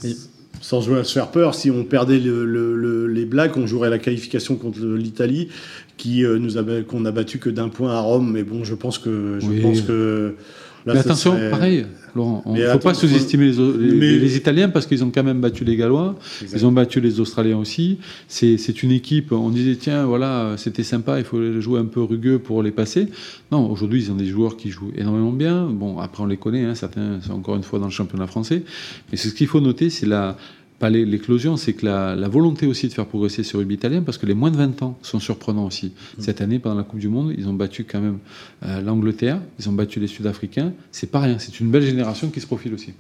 sans 0.60 0.82
jouer 0.82 1.00
à 1.00 1.04
se 1.04 1.14
faire 1.14 1.32
peur, 1.32 1.56
si 1.56 1.72
on 1.72 1.84
perdait 1.84 2.20
les 2.20 3.26
Blacks, 3.26 3.58
on 3.58 3.66
jouerait 3.66 3.90
la 3.90 4.00
qualification 4.00 4.56
contre 4.56 4.80
l'Italie, 4.86 5.50
qui 5.98 6.24
euh, 6.24 6.38
nous 6.40 6.58
a 6.58 6.64
qu'on 6.88 7.06
a 7.06 7.12
battu 7.12 7.38
que 7.38 7.50
d'un 7.50 7.70
point 7.70 7.92
à 7.92 8.00
Rome. 8.00 8.32
Mais 8.32 8.44
bon, 8.44 8.64
je 8.64 8.76
pense 8.76 8.98
que 8.98 9.40
je 9.40 9.62
pense 9.62 9.82
que 9.82 10.36
mais 10.86 10.98
attention, 10.98 11.38
pareil, 11.50 11.86
Laurent, 12.16 12.44
il 12.48 12.62
ne 12.62 12.68
faut 12.70 12.80
pas 12.80 12.94
sous-estimer 12.94 13.52
les, 13.52 14.20
les, 14.20 14.38
Italiens 14.38 14.70
parce 14.70 14.86
qu'ils 14.86 15.04
ont 15.04 15.12
quand 15.12 15.24
même 15.24 15.40
battu 15.40 15.64
les 15.64 15.76
Gallois, 15.76 16.16
ils 16.54 16.66
ont 16.66 16.72
battu 16.72 17.00
les 17.00 17.20
Australiens 17.20 17.58
aussi. 17.58 18.00
C'est 18.28 18.84
une 18.84 18.92
équipe, 18.92 19.32
on 19.32 19.50
disait, 19.50 19.76
tiens, 19.76 20.06
voilà, 20.06 20.56
c'était 20.58 20.84
sympa, 20.84 21.20
il 21.20 21.26
faut 21.26 21.62
jouer 21.62 21.80
un 21.80 21.86
peu 21.86 22.02
rugueux 22.02 22.40
pour 22.40 22.64
les 22.64 22.72
passer. 22.72 23.08
Non, 23.52 23.70
aujourd'hui, 23.70 24.04
ils 24.04 24.12
ont 24.12 24.16
des 24.16 24.28
joueurs 24.28 24.58
qui 24.58 24.70
jouent 24.70 24.92
énormément 24.96 25.32
bien. 25.32 25.66
Bon, 25.66 26.00
après, 26.00 26.24
on 26.24 26.26
les 26.26 26.38
connaît, 26.38 26.64
hein, 26.64 26.76
certains 26.76 27.22
sont 27.22 27.34
encore 27.34 27.56
une 27.56 27.64
fois 27.64 27.80
dans 27.80 27.86
le 27.86 27.92
championnat 27.92 28.28
français. 28.28 28.64
Mais 29.12 29.18
ce 29.18 29.30
qu'il 29.30 29.48
faut 29.48 29.60
noter, 29.60 29.90
c'est 29.90 30.06
la, 30.06 30.38
pas 30.82 30.90
l'éclosion, 30.90 31.58
c'est 31.58 31.74
que 31.74 31.86
la, 31.86 32.28
volonté 32.28 32.66
aussi 32.66 32.88
de 32.88 32.94
faire 32.94 33.06
progresser 33.06 33.44
ce 33.44 33.56
rugby 33.56 33.76
italien, 33.76 34.02
parce 34.02 34.18
que 34.18 34.26
les 34.26 34.34
moins 34.34 34.50
de 34.50 34.58
20 34.58 34.82
ans 34.82 34.98
sont 35.04 35.20
surprenants 35.20 35.68
aussi. 35.68 35.88
Mm. 35.88 36.22
Cette 36.22 36.42
année, 36.42 36.58
pendant 36.58 36.76
la 36.76 36.84
Coupe 36.84 37.00
du 37.00 37.08
Monde, 37.08 37.34
ils 37.38 37.48
ont 37.48 37.54
battu 37.54 37.84
quand 37.84 38.02
même 38.02 38.18
euh, 38.66 38.82
l'Angleterre, 38.82 39.40
ils 39.60 39.70
ont 39.70 39.74
battu 39.74 40.00
les 40.00 40.08
Sud-Africains. 40.08 40.74
C'est 40.92 41.12
pas 41.12 41.20
rien, 41.20 41.38
c'est 41.38 41.60
une 41.60 41.70
belle 41.70 41.84
génération 41.84 42.30
qui 42.30 42.42
se 42.42 42.48
profile 42.48 42.74
aussi. 42.74 42.94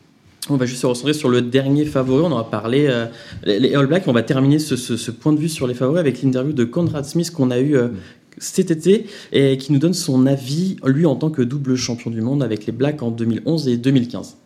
On 0.50 0.57
va 0.57 0.67
juste 0.67 0.81
se 0.81 0.85
recentrer 0.85 1.13
sur 1.13 1.29
le 1.29 1.41
dernier 1.41 1.85
favori. 1.85 2.23
On 2.23 2.31
aura 2.31 2.50
parlé 2.51 2.85
euh, 2.88 3.07
les 3.45 3.73
All 3.73 3.88
Blacks. 3.88 4.07
On 4.07 4.13
va 4.13 4.23
terminer 4.23 4.59
ce, 4.59 5.11
point 5.11 5.33
de 5.33 5.39
vue 5.39 5.50
sur 5.50 5.65
les 5.65 5.73
favoris 5.73 6.00
avec 6.00 6.21
l'interview 6.21 6.53
de 6.53 6.63
Conrad 6.63 7.05
Smith 7.05 7.31
qu'on 7.31 7.50
a 7.50 7.59
eu 7.59 7.75
euh, 7.75 7.88
mm. 7.88 7.95
cet 8.38 8.69
été 8.69 9.07
et 9.31 9.57
qui 9.57 9.73
nous 9.73 9.79
donne 9.79 9.95
son 9.95 10.27
avis, 10.27 10.77
lui 10.85 11.07
en 11.07 11.15
tant 11.15 11.31
que 11.31 11.41
double 11.41 11.75
champion 11.77 12.11
du 12.11 12.21
monde 12.21 12.43
avec 12.43 12.67
les 12.67 12.73
Blacks 12.73 13.01
en 13.01 13.09
2011 13.09 13.67
et 13.69 13.77
2015. 13.77 14.38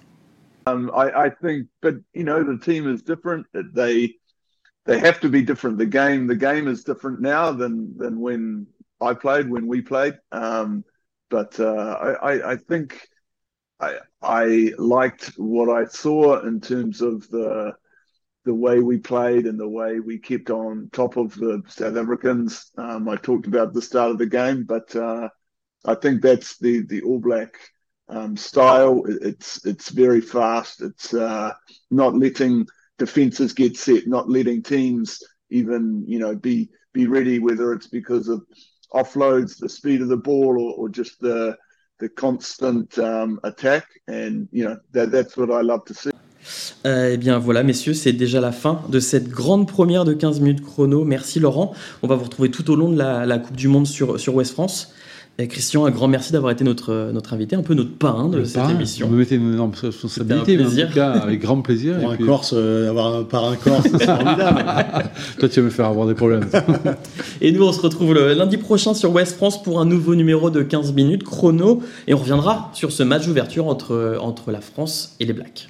Um, 0.65 0.91
I, 0.95 1.25
I, 1.25 1.29
think, 1.29 1.67
but 1.81 1.95
you 2.13 2.23
know, 2.23 2.43
the 2.43 2.57
team 2.57 2.91
is 2.91 3.01
different. 3.01 3.45
They 3.53 4.15
they 4.85 4.99
have 4.99 5.19
to 5.21 5.29
be 5.29 5.41
different. 5.41 5.77
The 5.77 5.85
game 5.85 6.27
the 6.27 6.35
game 6.35 6.67
is 6.67 6.83
different 6.83 7.21
now 7.21 7.51
than 7.51 7.97
than 7.97 8.19
when 8.19 8.67
I 9.01 9.13
played, 9.13 9.49
when 9.49 9.67
we 9.67 9.81
played. 9.81 10.15
Um, 10.31 10.83
but 11.29 11.59
uh, 11.59 12.15
I, 12.21 12.53
I 12.53 12.55
think 12.55 13.07
I 13.79 13.97
I 14.21 14.73
liked 14.77 15.33
what 15.37 15.69
I 15.69 15.85
saw 15.85 16.39
in 16.45 16.61
terms 16.61 17.01
of 17.01 17.27
the 17.29 17.73
the 18.45 18.53
way 18.53 18.79
we 18.79 18.99
played 18.99 19.47
and 19.47 19.59
the 19.59 19.67
way 19.67 19.99
we 19.99 20.19
kept 20.19 20.51
on 20.51 20.89
top 20.93 21.17
of 21.17 21.33
the 21.35 21.63
South 21.67 21.97
Africans. 21.97 22.71
Um, 22.77 23.09
I 23.09 23.15
talked 23.15 23.47
about 23.47 23.73
the 23.73 23.81
start 23.81 24.11
of 24.11 24.19
the 24.19 24.27
game, 24.27 24.63
but 24.63 24.95
uh, 24.95 25.29
I 25.83 25.95
think 25.95 26.21
that's 26.21 26.57
the 26.57 26.81
the 26.85 27.01
All 27.01 27.19
Black 27.19 27.55
um, 28.09 28.37
style. 28.37 29.03
It's 29.07 29.65
it's 29.65 29.89
very 29.89 30.21
fast. 30.21 30.81
It's 30.81 31.13
uh, 31.13 31.53
not 31.91 32.15
letting 32.15 32.67
defenses 32.97 33.53
get 33.53 33.77
set, 33.77 34.07
not 34.07 34.29
letting 34.29 34.63
teams 34.63 35.21
even 35.49 36.03
you 36.07 36.19
know 36.19 36.35
be 36.35 36.69
be 36.93 37.07
ready, 37.07 37.39
whether 37.39 37.73
it's 37.73 37.87
because 37.87 38.27
of 38.27 38.43
offloads, 38.93 39.57
the 39.59 39.69
speed 39.69 40.01
of 40.01 40.07
the 40.07 40.17
ball, 40.17 40.59
or, 40.59 40.73
or 40.77 40.89
just 40.89 41.19
the 41.19 41.57
the 41.99 42.09
constant 42.09 42.97
um, 42.99 43.39
attack. 43.43 43.85
And 44.07 44.47
you 44.51 44.65
know 44.65 44.77
that, 44.91 45.11
that's 45.11 45.37
what 45.37 45.51
I 45.51 45.61
love 45.61 45.85
to 45.85 45.93
see. 45.93 46.11
Euh, 46.85 47.09
eh 47.13 47.17
bien 47.17 47.39
voilà, 47.39 47.63
messieurs, 47.63 47.95
c'est 47.95 48.13
déjà 48.13 48.39
la 48.39 48.51
fin 48.51 48.83
de 48.89 48.99
cette 48.99 49.29
grande 49.29 49.67
première 49.67 50.05
de 50.05 50.13
15 50.13 50.41
minutes 50.41 50.61
chrono. 50.61 51.03
Merci 51.03 51.39
Laurent. 51.39 51.73
On 52.03 52.07
va 52.07 52.15
vous 52.15 52.25
retrouver 52.25 52.51
tout 52.51 52.69
au 52.69 52.75
long 52.75 52.91
de 52.91 52.97
la, 52.97 53.25
la 53.25 53.39
Coupe 53.39 53.55
du 53.55 53.67
Monde 53.67 53.87
sur, 53.87 54.19
sur 54.19 54.35
West 54.35 54.51
France. 54.53 54.93
Christian, 55.37 55.85
un 55.85 55.91
grand 55.91 56.07
merci 56.07 56.31
d'avoir 56.31 56.53
été 56.53 56.63
notre, 56.63 57.11
notre 57.11 57.33
invité, 57.33 57.57
un 57.57 57.61
peu 57.61 57.73
notre 57.73 57.91
parrain 57.91 58.29
de 58.29 58.45
cette 58.45 58.69
émission. 58.69 59.09
Vous 59.09 59.17
mettez 59.17 59.35
une 59.35 59.53
énorme 59.53 59.73
responsabilité, 59.73 60.55
mais 60.55 60.65
en 60.65 60.87
tout 60.87 60.93
cas, 60.93 61.11
avec 61.11 61.41
grand 61.41 61.61
plaisir. 61.61 61.99
Pour 61.99 62.11
un 62.11 62.17
Corse, 62.17 62.53
euh, 62.55 62.89
avoir 62.89 63.13
un 63.15 63.23
parrain 63.23 63.55
Corse, 63.57 63.85
c'est 63.91 64.05
formidable. 64.05 64.63
Toi, 65.39 65.49
tu 65.49 65.59
vas 65.59 65.65
me 65.65 65.69
faire 65.69 65.87
avoir 65.87 66.07
des 66.07 66.13
problèmes. 66.13 66.47
et 67.41 67.51
nous, 67.51 67.63
on 67.63 67.73
se 67.73 67.81
retrouve 67.81 68.13
le 68.13 68.33
lundi 68.33 68.55
prochain 68.55 68.93
sur 68.93 69.11
West 69.11 69.35
France 69.35 69.61
pour 69.61 69.81
un 69.81 69.85
nouveau 69.85 70.15
numéro 70.15 70.49
de 70.49 70.61
15 70.63 70.93
minutes 70.93 71.23
chrono. 71.23 71.81
Et 72.07 72.13
on 72.13 72.17
reviendra 72.17 72.71
sur 72.73 72.93
ce 72.93 73.03
match 73.03 73.27
d'ouverture 73.27 73.67
entre, 73.67 74.17
entre 74.21 74.51
la 74.51 74.61
France 74.61 75.15
et 75.19 75.25
les 75.25 75.33
Blacks. 75.33 75.67